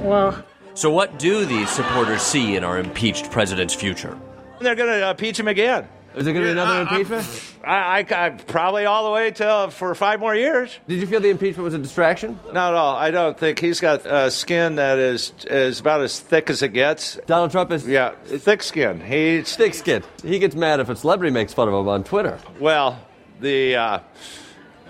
Well, 0.00 0.44
So, 0.74 0.90
what 0.90 1.16
do 1.20 1.44
these 1.44 1.70
supporters 1.70 2.22
see 2.22 2.56
in 2.56 2.64
our 2.64 2.76
impeached 2.78 3.30
president's 3.30 3.74
future? 3.74 4.18
They're 4.60 4.74
going 4.74 4.88
to 4.98 5.06
uh, 5.06 5.10
impeach 5.12 5.38
him 5.38 5.46
again. 5.46 5.88
Is 6.18 6.24
there 6.24 6.34
going 6.34 6.46
to 6.46 6.48
be 6.48 6.60
another 6.60 6.80
impeachment? 6.80 7.54
I, 7.64 8.00
I, 8.00 8.26
I 8.26 8.30
probably 8.30 8.86
all 8.86 9.04
the 9.04 9.10
way 9.12 9.30
till 9.30 9.70
for 9.70 9.94
five 9.94 10.18
more 10.18 10.34
years. 10.34 10.76
Did 10.88 11.00
you 11.00 11.06
feel 11.06 11.20
the 11.20 11.30
impeachment 11.30 11.62
was 11.62 11.74
a 11.74 11.78
distraction? 11.78 12.40
Not 12.46 12.72
at 12.72 12.74
all. 12.74 12.96
I 12.96 13.12
don't 13.12 13.38
think 13.38 13.60
he's 13.60 13.78
got 13.78 14.04
uh, 14.04 14.28
skin 14.28 14.76
that 14.76 14.98
is 14.98 15.32
is 15.46 15.78
about 15.78 16.00
as 16.00 16.18
thick 16.18 16.50
as 16.50 16.60
it 16.62 16.72
gets. 16.72 17.20
Donald 17.26 17.52
Trump 17.52 17.70
is 17.70 17.86
yeah, 17.86 18.14
thick 18.24 18.64
skin. 18.64 19.00
He's 19.00 19.54
thick 19.54 19.74
skin. 19.74 20.02
He 20.24 20.40
gets 20.40 20.56
mad 20.56 20.80
if 20.80 20.88
a 20.88 20.96
celebrity 20.96 21.32
makes 21.32 21.54
fun 21.54 21.68
of 21.68 21.74
him 21.74 21.86
on 21.86 22.02
Twitter. 22.02 22.40
Well, 22.58 22.98
the 23.40 23.76
uh, 23.76 23.98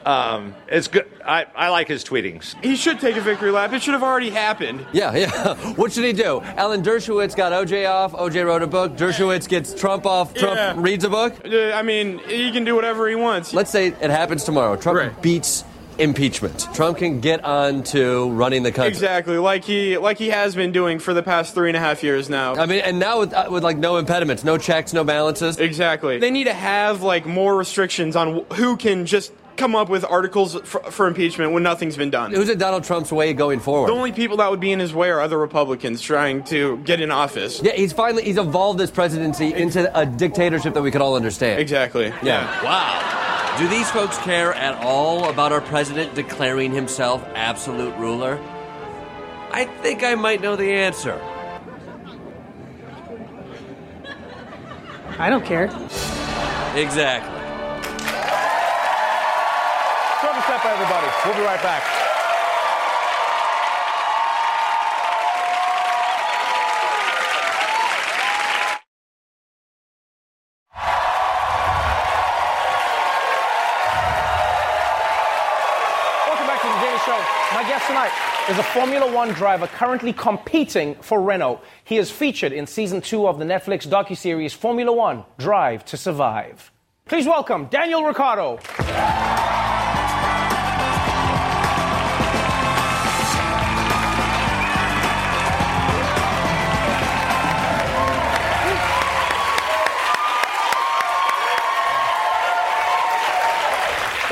um, 0.08 0.54
it's 0.68 0.88
good. 0.88 1.06
I, 1.24 1.46
I 1.54 1.68
like 1.68 1.86
his 1.88 2.02
tweetings. 2.02 2.54
He 2.62 2.76
should 2.76 2.98
take 2.98 3.16
a 3.16 3.20
victory 3.20 3.50
lap. 3.50 3.72
It 3.72 3.82
should 3.82 3.92
have 3.92 4.02
already 4.02 4.30
happened. 4.30 4.86
Yeah, 4.92 5.14
yeah. 5.14 5.54
What 5.76 5.92
should 5.92 6.04
he 6.04 6.12
do? 6.14 6.40
Alan 6.42 6.82
Dershowitz 6.82 7.36
got 7.36 7.52
OJ 7.52 7.88
off. 7.88 8.12
OJ 8.12 8.46
wrote 8.46 8.62
a 8.62 8.66
book. 8.66 8.96
Dershowitz 8.96 9.46
gets 9.48 9.74
Trump 9.74 10.06
off. 10.06 10.32
Trump 10.34 10.56
Yeah. 10.56 10.74
reads 10.76 11.04
a 11.04 11.10
book. 11.10 11.34
Uh, 11.44 11.72
I 11.72 11.82
mean, 11.82 12.20
he 12.26 12.50
can 12.52 12.64
do 12.64 12.74
whatever 12.74 13.06
he 13.08 13.14
wants. 13.16 13.52
Let's 13.52 13.70
say 13.70 13.88
it 13.88 14.10
happens 14.10 14.44
tomorrow. 14.44 14.76
Trump 14.76 15.20
beats 15.20 15.64
impeachment. 15.98 16.66
Trump 16.74 16.98
can 16.98 17.20
get 17.20 17.44
on 17.44 17.82
to 17.82 18.30
running 18.30 18.62
the 18.62 18.72
country. 18.72 18.88
Exactly, 18.88 19.36
like 19.36 19.64
he 19.64 19.98
like 19.98 20.16
he 20.16 20.28
has 20.28 20.54
been 20.54 20.72
doing 20.72 20.98
for 21.00 21.12
the 21.12 21.22
past 21.22 21.54
three 21.54 21.68
and 21.68 21.76
a 21.76 21.80
half 21.80 22.02
years 22.02 22.30
now. 22.30 22.54
I 22.54 22.66
mean, 22.66 22.80
and 22.80 22.98
now 22.98 23.18
with, 23.20 23.32
uh, 23.34 23.48
with 23.50 23.64
like 23.64 23.76
no 23.76 23.96
impediments, 23.96 24.44
no 24.44 24.56
checks, 24.58 24.92
no 24.92 25.04
balances. 25.04 25.58
Exactly. 25.58 26.18
They 26.18 26.30
need 26.30 26.44
to 26.44 26.54
have 26.54 27.02
like 27.02 27.26
more 27.26 27.56
restrictions 27.56 28.16
on 28.16 28.44
who 28.54 28.76
can 28.76 29.06
just 29.06 29.32
come 29.58 29.74
up 29.74 29.88
with 29.88 30.04
articles 30.04 30.54
for, 30.62 30.80
for 30.90 31.06
impeachment 31.06 31.52
when 31.52 31.62
nothing's 31.62 31.96
been 31.96 32.10
done. 32.10 32.32
Who's 32.32 32.48
in 32.48 32.58
Donald 32.58 32.84
Trump's 32.84 33.12
way 33.12 33.34
going 33.34 33.60
forward? 33.60 33.88
The 33.88 33.94
only 33.94 34.12
people 34.12 34.38
that 34.38 34.50
would 34.50 34.60
be 34.60 34.72
in 34.72 34.78
his 34.78 34.94
way 34.94 35.10
are 35.10 35.20
other 35.20 35.36
Republicans 35.36 36.00
trying 36.00 36.44
to 36.44 36.78
get 36.78 37.00
in 37.00 37.10
office. 37.10 37.60
Yeah, 37.62 37.72
he's 37.72 37.92
finally 37.92 38.22
he's 38.22 38.38
evolved 38.38 38.78
this 38.78 38.90
presidency 38.90 39.52
into 39.52 39.98
a 39.98 40.06
dictatorship 40.06 40.74
that 40.74 40.82
we 40.82 40.90
could 40.90 41.02
all 41.02 41.16
understand. 41.16 41.60
Exactly. 41.60 42.06
Yeah. 42.22 42.64
Wow. 42.64 43.56
Do 43.58 43.66
these 43.68 43.90
folks 43.90 44.16
care 44.18 44.54
at 44.54 44.76
all 44.82 45.28
about 45.28 45.50
our 45.50 45.60
president 45.60 46.14
declaring 46.14 46.72
himself 46.72 47.26
absolute 47.34 47.94
ruler? 47.96 48.38
I 49.50 49.64
think 49.82 50.04
I 50.04 50.14
might 50.14 50.40
know 50.40 50.54
the 50.54 50.70
answer. 50.70 51.20
I 55.18 55.28
don't 55.28 55.44
care. 55.44 55.64
Exactly. 56.76 57.37
The 60.48 60.58
step, 60.58 60.72
everybody. 60.72 61.06
We'll 61.26 61.34
be 61.34 61.42
right 61.42 61.62
back. 61.62 61.82
Welcome 76.26 76.46
back 76.46 76.62
to 76.62 76.68
the 76.68 76.98
Show. 77.04 77.20
My 77.54 77.62
guest 77.68 77.86
tonight 77.86 78.10
is 78.48 78.58
a 78.58 78.62
Formula 78.62 79.12
One 79.12 79.28
driver 79.34 79.66
currently 79.66 80.14
competing 80.14 80.94
for 81.02 81.20
Renault. 81.20 81.60
He 81.84 81.98
is 81.98 82.10
featured 82.10 82.52
in 82.54 82.66
season 82.66 83.02
two 83.02 83.28
of 83.28 83.38
the 83.38 83.44
Netflix 83.44 83.86
docuseries 83.86 84.54
Formula 84.54 84.90
One 84.94 85.24
Drive 85.36 85.84
to 85.84 85.98
Survive. 85.98 86.72
Please 87.04 87.26
welcome 87.26 87.66
Daniel 87.66 88.02
Ricciardo. 88.04 88.58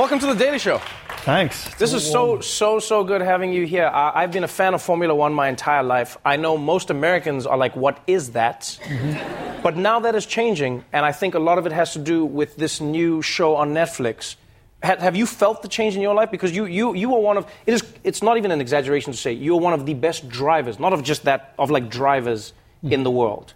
Welcome 0.07 0.21
to 0.21 0.35
the 0.35 0.39
Daily 0.39 0.61
Show. 0.61 0.81
Thanks. 1.25 1.75
This 1.79 1.93
is 1.93 2.09
so, 2.09 2.39
so, 2.39 2.79
so 2.79 3.03
good 3.03 3.21
having 3.23 3.53
you 3.53 3.67
here. 3.67 3.87
I, 3.87 4.23
I've 4.23 4.31
been 4.31 4.45
a 4.45 4.49
fan 4.49 4.73
of 4.73 4.81
Formula 4.81 5.13
One 5.13 5.35
my 5.35 5.49
entire 5.49 5.83
life. 5.83 6.17
I 6.25 6.37
know 6.37 6.57
most 6.57 6.91
Americans 6.91 7.45
are 7.45 7.59
like, 7.59 7.75
what 7.75 8.01
is 8.07 8.31
that? 8.31 8.79
Mm-hmm. 8.85 9.63
But 9.63 9.77
now 9.77 9.99
that 9.99 10.15
is 10.15 10.25
changing, 10.25 10.85
and 10.93 11.05
I 11.05 11.11
think 11.11 11.35
a 11.35 11.41
lot 11.41 11.59
of 11.59 11.67
it 11.67 11.73
has 11.73 11.93
to 11.95 11.99
do 11.99 12.25
with 12.25 12.55
this 12.55 12.81
new 12.81 13.21
show 13.21 13.57
on 13.57 13.75
Netflix. 13.75 14.37
Ha- 14.85 15.01
have 15.01 15.17
you 15.17 15.27
felt 15.27 15.63
the 15.63 15.69
change 15.69 15.97
in 15.97 16.03
your 16.03 16.15
life? 16.15 16.31
Because 16.31 16.55
you, 16.55 16.67
you, 16.67 16.95
you 16.95 17.13
are 17.13 17.21
one 17.21 17.37
of, 17.37 17.51
it 17.67 17.75
is, 17.75 17.83
it's 18.05 18.23
not 18.23 18.37
even 18.37 18.53
an 18.53 18.61
exaggeration 18.61 19.13
to 19.13 19.19
say, 19.19 19.33
you're 19.33 19.59
one 19.59 19.73
of 19.73 19.87
the 19.87 19.95
best 19.95 20.29
drivers, 20.29 20.79
not 20.79 20.93
of 20.93 21.03
just 21.03 21.25
that, 21.25 21.53
of 21.59 21.69
like 21.69 21.91
drivers 21.91 22.53
mm. 22.85 22.93
in 22.93 23.03
the 23.03 23.11
world. 23.11 23.55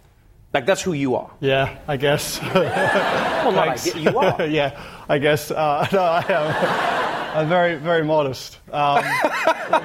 Like, 0.53 0.65
that's 0.65 0.81
who 0.81 0.93
you 0.93 1.15
are. 1.15 1.31
Yeah, 1.39 1.77
I 1.87 1.97
guess. 1.97 2.39
Well, 3.41 3.53
not 3.53 3.83
get- 3.83 3.95
you 3.95 4.17
are. 4.19 4.45
yeah, 4.45 4.79
I 5.09 5.17
guess. 5.17 5.49
Uh, 5.49 5.87
no, 5.91 5.99
I 6.03 6.25
am. 6.29 7.37
I'm 7.37 7.49
very, 7.49 7.75
very 7.75 8.03
modest. 8.03 8.59
Um, 8.71 9.03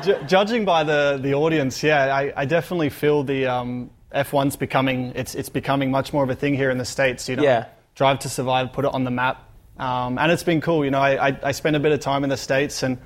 ju- 0.03 0.19
judging 0.27 0.65
by 0.67 0.85
the, 0.85 1.19
the 1.23 1.33
audience, 1.35 1.83
yeah, 1.83 2.15
I, 2.15 2.33
I 2.37 2.45
definitely 2.45 2.91
feel 2.91 3.23
the 3.25 3.47
um, 3.47 3.91
F1's 4.15 4.57
becoming 4.57 5.13
it's 5.15 5.35
it's 5.35 5.49
becoming 5.49 5.91
much 5.91 6.13
more 6.13 6.23
of 6.25 6.29
a 6.31 6.35
thing 6.35 6.55
here 6.55 6.69
in 6.71 6.77
the 6.79 6.85
states. 6.85 7.29
You 7.31 7.37
know, 7.37 7.45
Yeah. 7.45 7.67
Drive 7.95 8.19
to 8.21 8.29
Survive, 8.29 8.73
put 8.75 8.85
it 8.85 8.93
on 8.93 9.05
the 9.05 9.11
map, 9.11 9.43
um, 9.79 10.19
and 10.19 10.31
it's 10.31 10.43
been 10.43 10.61
cool. 10.61 10.85
You 10.85 10.91
know, 10.91 11.01
I, 11.01 11.29
I, 11.29 11.39
I 11.45 11.53
spent 11.53 11.77
a 11.77 11.81
bit 11.81 11.93
of 11.93 12.01
time 12.01 12.25
in 12.25 12.31
the 12.31 12.37
states, 12.37 12.83
and 12.83 12.99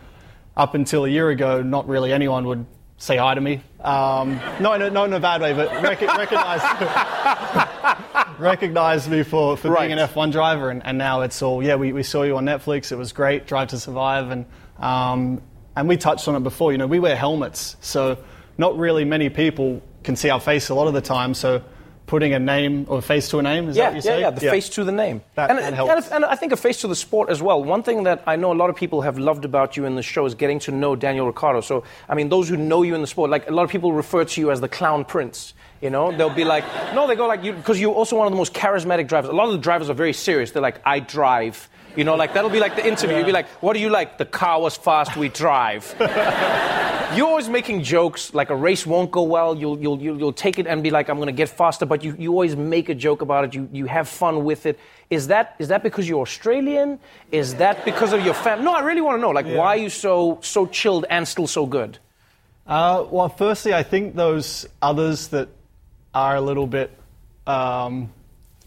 up 0.56 0.74
until 0.74 1.04
a 1.04 1.08
year 1.08 1.28
ago, 1.30 1.62
not 1.62 1.86
really 1.86 2.12
anyone 2.12 2.44
would 2.46 2.66
say 3.00 3.16
hi 3.16 3.34
to 3.34 3.40
me. 3.40 3.62
Um, 3.80 4.36
not, 4.60 4.80
in 4.80 4.82
a, 4.82 4.90
not 4.90 5.08
in 5.08 5.14
a 5.14 5.20
bad 5.20 5.40
way, 5.40 5.54
but 5.54 5.82
rec- 5.82 6.00
recognize 6.18 6.60
recognize 8.38 9.08
me 9.08 9.22
for, 9.22 9.56
for 9.56 9.74
being 9.74 9.92
an 9.92 9.98
F1 9.98 10.30
driver, 10.30 10.70
and, 10.70 10.84
and 10.84 10.98
now 10.98 11.22
it's 11.22 11.42
all, 11.42 11.62
yeah, 11.62 11.76
we, 11.76 11.92
we 11.92 12.02
saw 12.02 12.22
you 12.22 12.36
on 12.36 12.44
Netflix, 12.44 12.92
it 12.92 12.96
was 12.96 13.12
great, 13.12 13.46
Drive 13.46 13.68
to 13.68 13.78
Survive, 13.80 14.30
and, 14.30 14.44
um, 14.78 15.40
and 15.76 15.88
we 15.88 15.96
touched 15.96 16.28
on 16.28 16.36
it 16.36 16.40
before, 16.40 16.72
you 16.72 16.78
know, 16.78 16.86
we 16.86 17.00
wear 17.00 17.16
helmets, 17.16 17.76
so 17.80 18.18
not 18.58 18.76
really 18.78 19.04
many 19.04 19.30
people 19.30 19.82
can 20.02 20.14
see 20.14 20.28
our 20.28 20.40
face 20.40 20.68
a 20.68 20.74
lot 20.74 20.86
of 20.86 20.94
the 20.94 21.00
time, 21.00 21.32
so 21.32 21.62
putting 22.10 22.34
a 22.34 22.40
name 22.40 22.86
or 22.88 22.98
a 22.98 23.02
face 23.02 23.28
to 23.28 23.38
a 23.38 23.42
name, 23.42 23.68
is 23.68 23.76
yeah, 23.76 23.84
that 23.84 23.94
what 23.94 24.04
you 24.04 24.10
yeah, 24.10 24.16
say? 24.16 24.20
yeah, 24.22 24.30
the 24.30 24.40
face 24.40 24.68
to 24.68 24.82
the 24.82 24.90
name. 24.90 25.22
That- 25.36 25.48
and, 25.48 25.58
that 25.60 25.88
and- 25.88 26.04
and 26.12 26.24
I 26.24 26.34
think 26.34 26.50
a 26.50 26.56
face 26.56 26.80
to 26.80 26.88
the 26.88 26.96
sport 26.96 27.30
as 27.30 27.40
well. 27.40 27.62
One 27.62 27.84
thing 27.84 28.02
that 28.02 28.24
I 28.26 28.34
know 28.34 28.52
a 28.52 28.58
lot 28.62 28.68
of 28.68 28.74
people 28.74 29.02
have 29.02 29.16
loved 29.16 29.44
about 29.44 29.76
you 29.76 29.84
in 29.84 29.94
the 29.94 30.02
show 30.02 30.26
is 30.26 30.34
getting 30.34 30.58
to 30.66 30.72
know 30.72 30.96
Daniel 30.96 31.24
Ricciardo. 31.28 31.60
So, 31.60 31.84
I 32.08 32.16
mean, 32.16 32.28
those 32.28 32.48
who 32.48 32.56
know 32.56 32.82
you 32.82 32.96
in 32.96 33.00
the 33.00 33.06
sport, 33.06 33.30
like 33.30 33.48
a 33.48 33.52
lot 33.52 33.62
of 33.62 33.70
people 33.70 33.92
refer 33.92 34.24
to 34.24 34.40
you 34.40 34.50
as 34.50 34.60
the 34.60 34.68
clown 34.68 35.04
prince. 35.04 35.54
You 35.80 35.90
know, 35.90 36.10
they'll 36.10 36.34
be 36.34 36.44
like, 36.44 36.64
no, 36.96 37.06
they 37.06 37.14
go 37.14 37.28
like 37.28 37.44
you 37.44 37.52
because 37.52 37.80
you're 37.80 37.94
also 37.94 38.16
one 38.16 38.26
of 38.26 38.32
the 38.32 38.36
most 38.36 38.54
charismatic 38.54 39.06
drivers. 39.06 39.30
A 39.30 39.32
lot 39.32 39.46
of 39.46 39.52
the 39.52 39.58
drivers 39.58 39.88
are 39.88 39.94
very 39.94 40.12
serious. 40.12 40.50
They're 40.50 40.60
like, 40.60 40.80
I 40.84 40.98
drive. 40.98 41.68
You 41.94 42.02
know, 42.02 42.16
like 42.16 42.34
that'll 42.34 42.50
be 42.50 42.58
like 42.58 42.74
the 42.74 42.86
interview. 42.86 43.18
You'll 43.18 43.26
be 43.26 43.38
like, 43.40 43.46
what 43.62 43.74
do 43.74 43.78
you 43.78 43.88
like? 43.88 44.18
The 44.18 44.24
car 44.26 44.60
was 44.60 44.76
fast. 44.76 45.16
We 45.16 45.28
drive. 45.28 45.94
You're 47.16 47.26
always 47.26 47.48
making 47.48 47.82
jokes, 47.82 48.32
like 48.34 48.50
a 48.50 48.56
race 48.56 48.86
won't 48.86 49.10
go 49.10 49.22
well. 49.22 49.56
You'll, 49.56 49.78
you'll, 49.80 50.00
you'll, 50.00 50.18
you'll 50.18 50.32
take 50.32 50.58
it 50.60 50.66
and 50.68 50.80
be 50.82 50.90
like, 50.90 51.08
I'm 51.08 51.16
going 51.16 51.26
to 51.26 51.32
get 51.32 51.48
faster, 51.48 51.84
but 51.84 52.04
you, 52.04 52.14
you 52.18 52.30
always 52.30 52.54
make 52.54 52.88
a 52.88 52.94
joke 52.94 53.20
about 53.20 53.44
it. 53.46 53.54
You, 53.54 53.68
you 53.72 53.86
have 53.86 54.08
fun 54.08 54.44
with 54.44 54.64
it. 54.66 54.78
Is 55.10 55.26
that, 55.26 55.56
is 55.58 55.68
that 55.68 55.82
because 55.82 56.08
you're 56.08 56.20
Australian? 56.22 57.00
Is 57.32 57.56
that 57.56 57.84
because 57.84 58.12
of 58.12 58.24
your 58.24 58.34
family? 58.34 58.64
No, 58.64 58.74
I 58.74 58.80
really 58.82 59.00
want 59.00 59.16
to 59.18 59.20
know. 59.22 59.30
Like, 59.30 59.46
why 59.46 59.74
are 59.74 59.76
you 59.76 59.90
so, 59.90 60.38
so 60.42 60.66
chilled 60.66 61.04
and 61.10 61.26
still 61.26 61.48
so 61.48 61.66
good? 61.66 61.98
Uh, 62.66 63.04
well, 63.10 63.28
firstly, 63.28 63.74
I 63.74 63.82
think 63.82 64.14
those 64.14 64.66
others 64.80 65.28
that 65.28 65.48
are 66.14 66.36
a 66.36 66.40
little 66.40 66.68
bit 66.68 66.96
um, 67.46 68.12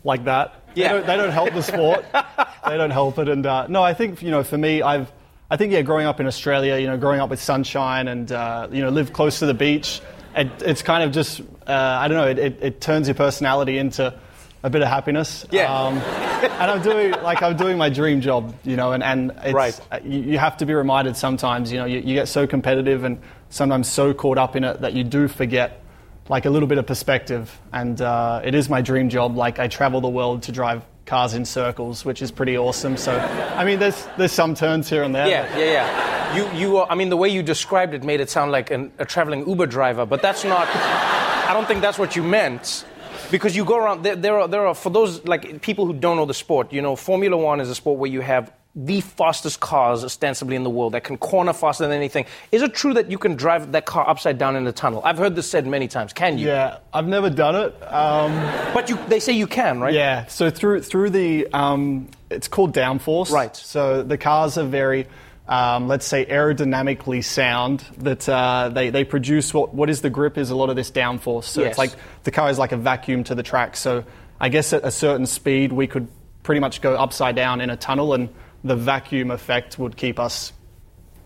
like 0.03 0.25
that, 0.25 0.63
Yeah. 0.75 0.89
they, 0.89 0.93
don't, 0.97 1.07
they 1.07 1.15
don't 1.15 1.31
help 1.31 1.53
the 1.53 1.63
sport. 1.63 2.05
they 2.67 2.75
don't 2.77 2.91
help 2.91 3.17
it. 3.19 3.29
And 3.29 3.45
uh, 3.45 3.67
no, 3.67 3.81
I 3.81 3.93
think 3.93 4.21
you 4.21 4.31
know, 4.31 4.43
for 4.43 4.57
me, 4.57 4.81
I've, 4.81 5.09
I 5.53 5.55
think 5.55 5.71
yeah, 5.71 5.83
growing 5.83 6.07
up 6.07 6.19
in 6.19 6.25
Australia, 6.25 6.79
you 6.79 6.87
know, 6.87 6.97
growing 6.97 7.19
up 7.19 7.29
with 7.29 7.39
sunshine 7.39 8.07
and 8.07 8.31
uh, 8.31 8.67
you 8.71 8.81
know, 8.81 8.89
live 8.89 9.13
close 9.13 9.37
to 9.37 9.45
the 9.45 9.53
beach, 9.53 10.01
it, 10.35 10.49
it's 10.63 10.81
kind 10.81 11.03
of 11.03 11.11
just, 11.11 11.41
uh, 11.67 11.71
I 11.71 12.07
don't 12.07 12.17
know, 12.17 12.27
it, 12.27 12.39
it, 12.39 12.59
it 12.63 12.81
turns 12.81 13.07
your 13.07 13.13
personality 13.13 13.77
into 13.77 14.17
a 14.63 14.69
bit 14.71 14.81
of 14.81 14.87
happiness. 14.87 15.45
Yeah. 15.51 15.71
Um, 15.71 15.99
and 15.99 16.71
I'm 16.71 16.81
doing 16.81 17.11
like 17.21 17.43
I'm 17.43 17.55
doing 17.55 17.77
my 17.77 17.89
dream 17.89 18.19
job, 18.19 18.55
you 18.63 18.75
know, 18.75 18.93
and 18.93 19.03
and 19.03 19.31
it's, 19.43 19.53
Right. 19.53 19.79
uh, 19.91 19.99
you, 20.03 20.21
you 20.21 20.37
have 20.39 20.57
to 20.57 20.65
be 20.65 20.73
reminded 20.73 21.15
sometimes. 21.15 21.71
You 21.71 21.77
know, 21.77 21.85
you, 21.85 21.99
you 21.99 22.15
get 22.15 22.27
so 22.29 22.47
competitive 22.47 23.03
and 23.03 23.21
sometimes 23.49 23.87
so 23.87 24.11
caught 24.11 24.39
up 24.39 24.55
in 24.55 24.63
it 24.63 24.81
that 24.81 24.93
you 24.93 25.03
do 25.03 25.27
forget 25.27 25.83
like 26.29 26.45
a 26.45 26.49
little 26.49 26.67
bit 26.67 26.79
of 26.79 26.87
perspective. 26.87 27.55
And 27.71 28.01
uh, 28.01 28.41
it 28.43 28.55
is 28.55 28.69
my 28.69 28.81
dream 28.81 29.09
job. 29.09 29.37
Like 29.37 29.59
I 29.59 29.67
travel 29.67 30.01
the 30.01 30.09
world 30.09 30.41
to 30.43 30.51
drive 30.51 30.81
cars 31.05 31.33
in 31.33 31.45
circles, 31.45 32.05
which 32.05 32.21
is 32.21 32.31
pretty 32.31 32.57
awesome. 32.57 32.97
So 32.97 33.17
I 33.17 33.65
mean, 33.65 33.79
there's 33.79 34.07
there's 34.17 34.31
some 34.31 34.55
turns 34.55 34.89
here 34.89 35.03
and 35.03 35.13
there. 35.13 35.27
Yeah, 35.27 35.57
yeah, 35.57 35.71
yeah. 35.71 36.13
You, 36.33 36.51
you 36.57 36.77
are, 36.77 36.87
I 36.89 36.95
mean, 36.95 37.09
the 37.09 37.17
way 37.17 37.29
you 37.29 37.43
described 37.43 37.93
it 37.93 38.03
made 38.03 38.19
it 38.19 38.27
sound 38.27 38.51
like 38.51 38.71
an, 38.71 38.91
a 38.97 39.05
traveling 39.05 39.47
Uber 39.47 39.67
driver, 39.67 40.03
but 40.03 40.23
that's 40.23 40.43
not, 40.43 40.67
I 40.67 41.53
don't 41.53 41.67
think 41.67 41.81
that's 41.81 41.99
what 41.99 42.15
you 42.15 42.23
meant. 42.23 42.85
Because 43.29 43.55
you 43.55 43.63
go 43.63 43.77
around, 43.77 44.01
there, 44.01 44.15
there, 44.15 44.39
are, 44.39 44.47
there 44.47 44.65
are, 44.65 44.73
for 44.73 44.89
those, 44.89 45.23
like, 45.25 45.61
people 45.61 45.85
who 45.85 45.93
don't 45.93 46.17
know 46.17 46.25
the 46.25 46.33
sport, 46.33 46.73
you 46.73 46.81
know, 46.81 46.95
Formula 46.95 47.37
One 47.37 47.59
is 47.59 47.69
a 47.69 47.75
sport 47.75 47.99
where 47.99 48.09
you 48.09 48.21
have 48.21 48.51
the 48.75 49.01
fastest 49.01 49.59
cars 49.59 50.03
ostensibly 50.03 50.55
in 50.55 50.63
the 50.63 50.69
world 50.69 50.93
that 50.93 51.03
can 51.03 51.15
corner 51.17 51.53
faster 51.53 51.83
than 51.83 51.95
anything. 51.95 52.25
Is 52.51 52.63
it 52.63 52.73
true 52.73 52.95
that 52.95 53.11
you 53.11 53.19
can 53.19 53.35
drive 53.35 53.71
that 53.73 53.85
car 53.85 54.09
upside 54.09 54.39
down 54.39 54.55
in 54.55 54.63
the 54.63 54.71
tunnel? 54.71 55.01
I've 55.05 55.19
heard 55.19 55.35
this 55.35 55.47
said 55.47 55.67
many 55.67 55.87
times. 55.87 56.11
Can 56.11 56.39
you? 56.39 56.47
Yeah, 56.47 56.77
I've 56.91 57.07
never 57.07 57.29
done 57.29 57.55
it. 57.55 57.83
Um, 57.83 58.31
but 58.73 58.89
you, 58.89 58.97
they 59.07 59.19
say 59.19 59.33
you 59.33 59.45
can, 59.45 59.79
right? 59.79 59.93
Yeah. 59.93 60.25
So 60.25 60.49
through 60.49 60.81
through 60.81 61.11
the, 61.11 61.47
um, 61.53 62.09
it's 62.31 62.47
called 62.47 62.73
downforce. 62.73 63.29
Right. 63.29 63.55
So 63.55 64.01
the 64.01 64.17
cars 64.17 64.57
are 64.57 64.65
very, 64.65 65.07
um, 65.47 65.87
let's 65.87 66.07
say, 66.07 66.25
aerodynamically 66.25 67.23
sound. 67.23 67.81
That 67.99 68.27
uh, 68.27 68.69
they 68.69 68.89
they 68.89 69.03
produce 69.03 69.53
what 69.53 69.75
what 69.75 69.91
is 69.91 70.01
the 70.01 70.09
grip 70.09 70.35
is 70.39 70.49
a 70.49 70.55
lot 70.55 70.71
of 70.71 70.75
this 70.75 70.89
downforce. 70.89 71.43
So 71.43 71.61
Yes. 71.61 71.71
it's 71.71 71.77
like 71.77 71.91
the 72.23 72.31
car 72.31 72.49
is 72.49 72.57
like 72.57 72.71
a 72.71 72.77
vacuum 72.77 73.23
to 73.25 73.35
the 73.35 73.43
track. 73.43 73.77
So 73.77 74.03
I 74.39 74.49
guess 74.49 74.73
at 74.73 74.83
a 74.83 74.89
certain 74.89 75.27
speed 75.27 75.71
we 75.73 75.85
could 75.85 76.07
pretty 76.41 76.59
much 76.59 76.81
go 76.81 76.95
upside 76.95 77.35
down 77.35 77.61
in 77.61 77.69
a 77.69 77.77
tunnel 77.77 78.15
and 78.15 78.29
the 78.63 78.75
vacuum 78.75 79.31
effect 79.31 79.77
would 79.77 79.97
keep 79.97 80.19
us 80.19 80.53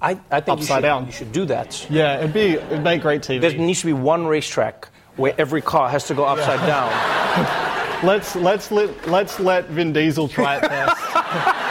I, 0.02 0.20
I 0.30 0.42
think 0.42 0.48
you 0.48 0.54
upside 0.54 0.78
should, 0.78 0.82
down. 0.82 1.06
you 1.08 1.12
should 1.12 1.32
do 1.32 1.46
that. 1.46 1.88
Yeah, 1.90 2.20
it'd 2.20 2.34
be 2.34 2.52
it'd 2.52 2.84
make 2.84 3.02
great 3.02 3.22
TV. 3.22 3.42
There 3.42 3.58
needs 3.58 3.80
to 3.82 3.88
be 3.88 3.94
one 3.94 4.28
racetrack 4.28 4.90
where 5.16 5.34
every 5.40 5.62
car 5.62 5.90
has 5.90 6.06
to 6.08 6.14
go 6.14 6.24
upside 6.24 6.60
down. 6.68 6.92
let's 8.06 8.36
let's 8.36 8.70
let 8.72 9.08
let's 9.08 9.40
let 9.40 9.68
Vin 9.70 9.94
Diesel 9.94 10.28
try 10.28 10.58
it 10.58 10.68
first. 10.68 11.54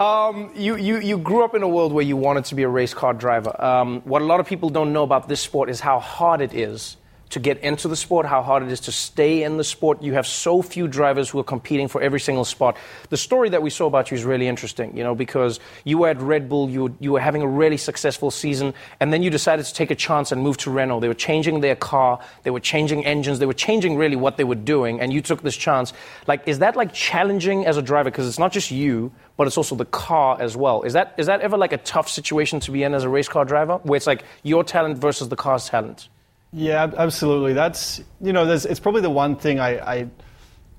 Um, 0.00 0.50
you, 0.56 0.74
you, 0.74 0.98
you 0.98 1.16
grew 1.16 1.44
up 1.44 1.54
in 1.54 1.62
a 1.62 1.68
world 1.68 1.92
where 1.92 2.04
you 2.04 2.16
wanted 2.16 2.44
to 2.46 2.56
be 2.56 2.64
a 2.64 2.68
race 2.68 2.92
car 2.92 3.14
driver. 3.14 3.54
Um, 3.64 4.00
what 4.02 4.22
a 4.22 4.24
lot 4.24 4.40
of 4.40 4.46
people 4.46 4.68
don't 4.68 4.92
know 4.92 5.04
about 5.04 5.28
this 5.28 5.40
sport 5.40 5.70
is 5.70 5.78
how 5.78 6.00
hard 6.00 6.40
it 6.40 6.52
is 6.52 6.96
to 7.34 7.40
get 7.40 7.58
into 7.58 7.88
the 7.88 7.96
sport, 7.96 8.26
how 8.26 8.42
hard 8.42 8.62
it 8.62 8.70
is 8.70 8.78
to 8.78 8.92
stay 8.92 9.42
in 9.42 9.56
the 9.56 9.64
sport. 9.64 10.00
You 10.00 10.14
have 10.14 10.26
so 10.26 10.62
few 10.62 10.86
drivers 10.86 11.28
who 11.28 11.40
are 11.40 11.44
competing 11.44 11.88
for 11.88 12.00
every 12.00 12.20
single 12.20 12.44
spot. 12.44 12.76
The 13.10 13.16
story 13.16 13.48
that 13.48 13.60
we 13.60 13.70
saw 13.70 13.86
about 13.86 14.12
you 14.12 14.16
is 14.16 14.22
really 14.24 14.46
interesting, 14.46 14.96
you 14.96 15.02
know, 15.02 15.16
because 15.16 15.58
you 15.82 15.98
were 15.98 16.08
at 16.08 16.20
Red 16.20 16.48
Bull, 16.48 16.70
you, 16.70 16.96
you 17.00 17.10
were 17.10 17.20
having 17.20 17.42
a 17.42 17.48
really 17.48 17.76
successful 17.76 18.30
season, 18.30 18.72
and 19.00 19.12
then 19.12 19.24
you 19.24 19.30
decided 19.30 19.66
to 19.66 19.74
take 19.74 19.90
a 19.90 19.96
chance 19.96 20.30
and 20.30 20.42
move 20.42 20.56
to 20.58 20.70
Renault. 20.70 21.00
They 21.00 21.08
were 21.08 21.14
changing 21.14 21.60
their 21.60 21.74
car, 21.74 22.20
they 22.44 22.50
were 22.50 22.60
changing 22.60 23.04
engines, 23.04 23.40
they 23.40 23.46
were 23.46 23.52
changing 23.52 23.96
really 23.96 24.16
what 24.16 24.36
they 24.36 24.44
were 24.44 24.54
doing, 24.54 25.00
and 25.00 25.12
you 25.12 25.20
took 25.20 25.42
this 25.42 25.56
chance. 25.56 25.92
Like, 26.28 26.46
is 26.46 26.60
that 26.60 26.76
like 26.76 26.92
challenging 26.92 27.66
as 27.66 27.76
a 27.76 27.82
driver? 27.82 28.12
Because 28.12 28.28
it's 28.28 28.38
not 28.38 28.52
just 28.52 28.70
you, 28.70 29.10
but 29.36 29.48
it's 29.48 29.58
also 29.58 29.74
the 29.74 29.86
car 29.86 30.40
as 30.40 30.56
well. 30.56 30.82
Is 30.82 30.92
that 30.92 31.14
is 31.18 31.26
that 31.26 31.40
ever 31.40 31.56
like 31.56 31.72
a 31.72 31.78
tough 31.78 32.08
situation 32.08 32.60
to 32.60 32.70
be 32.70 32.84
in 32.84 32.94
as 32.94 33.02
a 33.02 33.08
race 33.08 33.26
car 33.26 33.44
driver, 33.44 33.78
where 33.82 33.96
it's 33.96 34.06
like 34.06 34.22
your 34.44 34.62
talent 34.62 34.98
versus 34.98 35.28
the 35.28 35.36
car's 35.36 35.68
talent? 35.68 36.08
Yeah, 36.54 36.88
absolutely. 36.96 37.52
That's 37.52 38.00
you 38.20 38.32
know, 38.32 38.46
there's, 38.46 38.64
it's 38.64 38.78
probably 38.80 39.00
the 39.00 39.10
one 39.10 39.34
thing 39.36 39.58
I, 39.58 39.70
I 39.94 40.08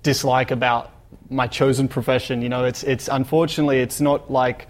dislike 0.04 0.52
about 0.52 0.92
my 1.30 1.48
chosen 1.48 1.88
profession. 1.90 2.42
You 2.42 2.48
know, 2.50 2.64
it's 2.64 2.84
it's 2.84 3.10
unfortunately 3.10 3.80
it's 3.80 4.00
not 4.00 4.32
like 4.32 4.68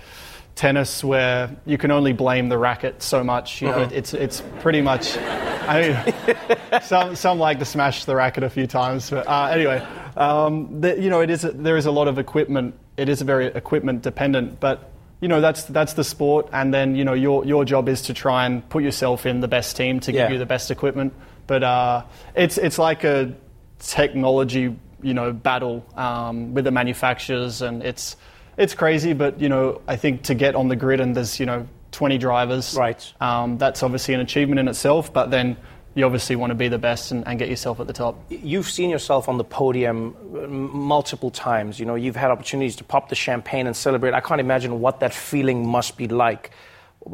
tennis 0.56 1.04
where 1.04 1.56
you 1.65 1.78
can 1.78 1.91
only 1.91 2.13
blame 2.13 2.50
the 2.50 2.58
racket 2.58 3.04
so 3.04 3.24
much. 3.24 3.62
You 3.62 3.68
know, 3.68 3.74
Uh-huh. 3.84 3.89
it's 3.94 4.13
it's 4.15 4.41
pretty 4.62 4.82
much. 4.82 5.15
I 5.68 5.82
mean, 5.82 6.82
some 6.82 7.15
some 7.15 7.39
like 7.39 7.60
to 7.60 7.65
smash 7.65 8.06
the 8.06 8.15
racket 8.15 8.44
a 8.44 8.50
few 8.50 8.65
times, 8.68 9.10
but 9.12 9.28
uh, 9.28 9.46
anyway, 9.52 9.86
um, 10.18 10.82
the, 10.82 11.00
you 11.00 11.10
know, 11.12 11.22
it 11.22 11.30
is 11.30 11.41
there 11.41 11.78
is 11.78 11.86
a 11.86 11.91
lot 11.91 12.08
of 12.08 12.18
equipment. 12.18 12.74
It 12.98 13.10
is 13.10 13.22
very 13.22 13.46
equipment 13.48 14.02
dependent, 14.02 14.60
but 14.60 14.91
you 15.21 15.28
know 15.28 15.41
that's 15.41 15.63
that's 15.65 15.93
the 15.93 16.04
sport, 16.04 16.49
and 16.51 16.73
then 16.73 16.95
you 16.95 17.04
know 17.06 17.13
your 17.13 17.45
your 17.45 17.65
job 17.65 17.88
is 17.89 18.01
to 18.04 18.13
try 18.13 18.45
and 18.45 18.67
put 18.69 18.84
yourself 18.84 19.25
in 19.25 19.39
the 19.39 19.47
best 19.47 19.75
team 19.78 19.99
to 20.01 20.12
Yeah. 20.12 20.23
give 20.25 20.34
you 20.34 20.38
the 20.39 20.45
best 20.45 20.71
equipment. 20.71 21.13
But 21.47 21.63
uh, 21.63 22.04
it's 22.36 22.58
it's 22.58 22.78
like 22.78 23.04
a 23.04 23.34
technology 23.80 24.75
you 25.01 25.13
know 25.13 25.32
battle 25.32 25.86
um, 25.95 26.54
with 26.54 26.65
the 26.65 26.71
manufacturers, 26.71 27.62
and 27.62 27.84
it's 27.84 28.15
it's 28.58 28.73
crazy. 28.73 29.13
But 29.13 29.39
you 29.39 29.49
know 29.49 29.82
I 29.88 29.95
think 29.95 30.23
to 30.23 30.34
get 30.36 30.56
on 30.56 30.67
the 30.67 30.75
grid 30.75 30.99
and 30.99 31.15
there's 31.15 31.39
you 31.39 31.45
know 31.45 31.67
20 31.91 32.17
drivers, 32.17 32.75
right? 32.75 33.13
Um, 33.21 33.58
that's 33.58 33.82
obviously 33.84 34.13
an 34.15 34.19
achievement 34.19 34.60
in 34.60 34.67
itself. 34.67 35.13
But 35.13 35.32
then 35.32 35.56
you 35.95 36.05
obviously 36.05 36.36
want 36.36 36.51
to 36.51 36.55
be 36.55 36.67
the 36.67 36.77
best 36.77 37.12
and, 37.12 37.25
and 37.25 37.39
get 37.39 37.49
yourself 37.49 37.79
at 37.79 37.88
the 37.88 37.93
top. 37.93 38.17
You've 38.29 38.69
seen 38.69 38.89
yourself 38.89 39.29
on 39.29 39.38
the 39.38 39.45
podium 39.45 40.13
uh, 40.36 40.45
multiple 40.47 41.31
times. 41.31 41.79
You 41.79 41.86
know, 41.86 41.95
you've 41.95 42.17
had 42.17 42.31
opportunities 42.31 42.75
to 42.77 42.84
pop 42.84 43.08
the 43.08 43.15
champagne 43.15 43.65
and 43.65 43.75
celebrate. 43.75 44.13
I 44.13 44.19
can't 44.19 44.41
imagine 44.41 44.81
what 44.81 44.99
that 44.99 45.13
feeling 45.13 45.65
must 45.65 45.97
be 45.97 46.10
like. 46.10 46.51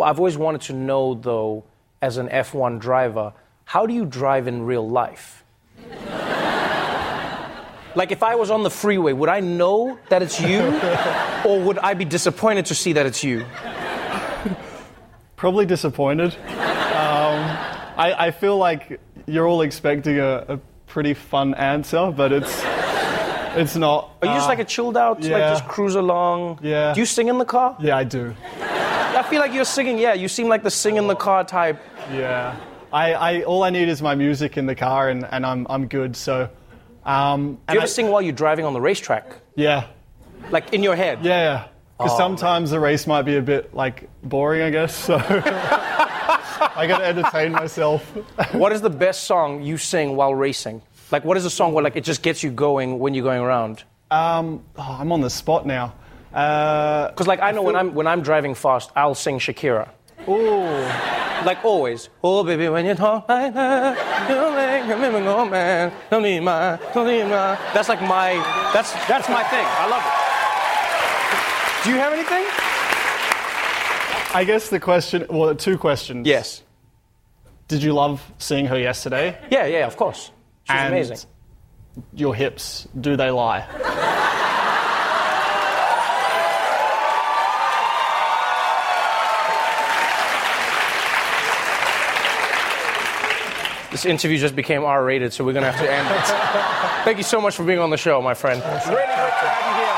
I've 0.01 0.17
always 0.17 0.35
wanted 0.35 0.61
to 0.61 0.73
know, 0.73 1.13
though, 1.13 1.63
as 2.01 2.17
an 2.17 2.27
F1 2.29 2.79
driver, 2.79 3.33
how 3.65 3.85
do 3.85 3.93
you 3.93 4.03
drive 4.03 4.47
in 4.47 4.63
real 4.63 4.89
life? 4.89 5.43
like, 7.95 8.11
if 8.11 8.23
I 8.23 8.33
was 8.33 8.49
on 8.49 8.63
the 8.63 8.71
freeway, 8.71 9.13
would 9.13 9.29
I 9.29 9.41
know 9.41 9.99
that 10.09 10.23
it's 10.23 10.41
you? 10.41 10.61
or 11.45 11.61
would 11.61 11.77
I 11.77 11.93
be 11.93 12.05
disappointed 12.05 12.65
to 12.67 12.75
see 12.75 12.93
that 12.93 13.05
it's 13.05 13.23
you? 13.23 13.45
Probably 15.35 15.67
disappointed. 15.67 16.35
I, 18.01 18.27
I 18.27 18.31
feel 18.31 18.57
like 18.57 18.99
you're 19.27 19.47
all 19.47 19.61
expecting 19.61 20.17
a, 20.19 20.45
a 20.55 20.59
pretty 20.87 21.13
fun 21.13 21.53
answer, 21.55 22.11
but 22.11 22.31
it's 22.31 22.61
it's 23.55 23.75
not. 23.75 24.09
Are 24.21 24.27
you 24.27 24.33
just 24.33 24.45
Uh, 24.45 24.49
like 24.49 24.59
a 24.59 24.65
chilled 24.65 24.97
out, 24.97 25.21
yeah. 25.21 25.33
like 25.37 25.57
just 25.57 25.67
cruise 25.67 25.95
along? 25.95 26.59
Yeah. 26.63 26.93
Do 26.93 26.99
you 26.99 27.05
sing 27.05 27.27
in 27.27 27.37
the 27.37 27.45
car? 27.45 27.75
Yeah, 27.79 27.97
I 27.97 28.03
do. 28.05 28.33
I 28.61 29.23
feel 29.29 29.39
like 29.41 29.53
you're 29.53 29.65
singing. 29.65 29.97
Yeah, 29.99 30.13
you 30.13 30.27
seem 30.27 30.47
like 30.47 30.63
the 30.63 30.71
sing 30.71 30.97
in 30.97 31.07
the 31.07 31.15
car 31.15 31.43
type. 31.43 31.79
Yeah. 32.11 32.55
I, 32.93 33.13
I 33.13 33.41
all 33.43 33.63
I 33.63 33.69
need 33.69 33.87
is 33.89 34.01
my 34.01 34.15
music 34.15 34.57
in 34.57 34.65
the 34.65 34.75
car, 34.75 35.09
and, 35.09 35.25
and 35.31 35.45
I'm 35.45 35.67
I'm 35.69 35.87
good. 35.87 36.15
So. 36.15 36.49
Um, 37.03 37.57
Do 37.67 37.73
you 37.73 37.79
ever 37.79 37.83
I- 37.83 37.85
sing 37.97 38.09
while 38.11 38.21
you're 38.21 38.37
driving 38.45 38.63
on 38.65 38.73
the 38.73 38.81
racetrack? 38.81 39.25
Yeah. 39.55 39.85
Like 40.51 40.73
in 40.73 40.83
your 40.83 40.95
head? 40.95 41.19
Yeah. 41.23 41.67
Because 41.97 42.13
Oh, 42.13 42.17
sometimes 42.17 42.69
the 42.71 42.79
race 42.79 43.05
might 43.07 43.23
be 43.23 43.37
a 43.37 43.41
bit 43.41 43.73
like 43.73 44.07
boring, 44.23 44.61
I 44.61 44.69
guess. 44.69 44.95
So 44.95 45.17
I 46.61 46.87
got 46.87 46.99
to 46.99 47.05
entertain 47.05 47.51
myself. 47.51 48.03
what 48.53 48.71
is 48.71 48.81
the 48.81 48.89
best 48.89 49.23
song 49.23 49.63
you 49.63 49.77
sing 49.77 50.15
while 50.15 50.35
racing? 50.35 50.81
Like, 51.11 51.25
what 51.25 51.37
is 51.37 51.45
a 51.45 51.49
song 51.49 51.73
where 51.73 51.83
like 51.83 51.95
it 51.95 52.03
just 52.03 52.21
gets 52.21 52.43
you 52.43 52.51
going 52.51 52.99
when 52.99 53.13
you're 53.13 53.23
going 53.23 53.41
around? 53.41 53.83
Um, 54.11 54.63
oh, 54.77 54.97
I'm 54.99 55.11
on 55.11 55.21
the 55.21 55.29
spot 55.29 55.65
now. 55.65 55.93
Because 56.31 57.27
like 57.27 57.41
I 57.41 57.51
know 57.51 57.61
when 57.61 57.75
I'm 57.75 57.93
when 57.93 58.07
I'm 58.07 58.21
driving 58.21 58.55
fast, 58.55 58.91
I'll 58.95 59.15
sing 59.15 59.39
Shakira. 59.39 59.89
Ooh. 60.29 60.87
Like 61.45 61.65
always. 61.65 62.09
Oh 62.23 62.43
baby, 62.43 62.69
when 62.69 62.85
you 62.85 62.93
talk 62.93 63.27
like 63.27 63.53
that, 63.53 64.29
you 64.29 64.35
make 64.55 64.85
me 64.85 65.07
remember, 65.07 65.29
oh 65.29 65.45
man, 65.45 65.91
don't 66.09 66.23
need 66.23 66.39
my, 66.41 66.79
don't 66.93 67.07
need 67.07 67.23
my. 67.23 67.57
That's 67.73 67.89
like 67.89 68.01
my, 68.01 68.33
that's 68.73 68.93
that's 69.07 69.27
my 69.27 69.43
thing. 69.43 69.65
I 69.65 69.87
love 69.89 70.03
it. 70.05 70.13
Do 71.83 71.89
you 71.89 71.97
have 71.97 72.13
anything? 72.13 72.70
I 74.33 74.45
guess 74.45 74.69
the 74.69 74.79
question, 74.79 75.25
well, 75.29 75.53
two 75.55 75.77
questions. 75.77 76.25
Yes. 76.25 76.63
Did 77.67 77.83
you 77.83 77.91
love 77.93 78.23
seeing 78.37 78.65
her 78.67 78.79
yesterday? 78.79 79.37
Yeah, 79.49 79.65
yeah, 79.65 79.85
of 79.85 79.97
course. 79.97 80.31
She's 80.63 80.77
and 80.77 80.93
amazing. 80.93 81.17
Your 82.13 82.33
hips, 82.33 82.87
do 82.99 83.17
they 83.17 83.29
lie? 83.29 83.67
This 93.91 94.05
interview 94.05 94.37
just 94.37 94.55
became 94.55 94.85
R-rated, 94.85 95.33
so 95.33 95.43
we're 95.43 95.51
gonna 95.51 95.71
have 95.71 95.81
to 95.81 95.91
end 95.91 96.07
it. 96.07 97.03
Thank 97.03 97.17
you 97.17 97.23
so 97.23 97.41
much 97.41 97.55
for 97.55 97.65
being 97.65 97.79
on 97.79 97.89
the 97.89 97.97
show, 97.97 98.21
my 98.21 98.33
friend. 98.33 98.61
Really 98.61 98.95
great 98.95 99.05
to 99.05 99.11
have 99.11 99.67
you 99.67 99.73
here. 99.83 99.97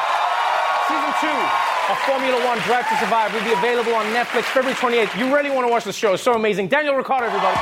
Season 0.89 1.13
two 1.21 1.72
of 1.89 1.97
Formula 1.99 2.45
One 2.45 2.59
Drive 2.59 2.87
to 2.89 2.97
Survive 2.97 3.33
will 3.33 3.43
be 3.43 3.53
available 3.53 3.93
on 3.93 4.05
Netflix 4.07 4.43
February 4.43 4.75
28th. 4.75 5.17
You 5.17 5.33
really 5.33 5.49
want 5.49 5.67
to 5.67 5.71
watch 5.71 5.83
the 5.83 5.93
show. 5.93 6.13
It's 6.13 6.23
so 6.23 6.33
amazing. 6.33 6.67
Daniel 6.67 6.95
Ricciardo, 6.95 7.27
everybody. 7.27 7.59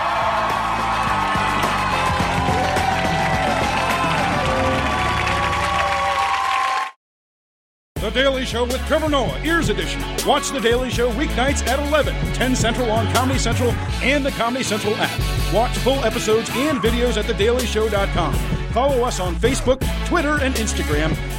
The 7.96 8.10
Daily 8.10 8.46
Show 8.46 8.64
with 8.64 8.84
Trevor 8.88 9.10
Noah, 9.10 9.40
Ears 9.44 9.70
Edition. 9.70 10.02
Watch 10.26 10.50
The 10.50 10.60
Daily 10.60 10.90
Show 10.90 11.12
weeknights 11.12 11.66
at 11.68 11.80
11, 11.88 12.16
10 12.34 12.56
Central 12.56 12.90
on 12.90 13.12
Comedy 13.14 13.38
Central 13.38 13.72
and 14.02 14.26
the 14.26 14.32
Comedy 14.32 14.64
Central 14.64 14.96
app. 14.98 15.54
Watch 15.54 15.78
full 15.78 16.04
episodes 16.04 16.50
and 16.54 16.80
videos 16.80 17.18
at 17.18 17.26
thedailyshow.com. 17.26 18.34
Follow 18.72 19.04
us 19.04 19.20
on 19.20 19.36
Facebook, 19.36 19.80
Twitter, 20.08 20.40
and 20.42 20.56
Instagram, 20.56 21.16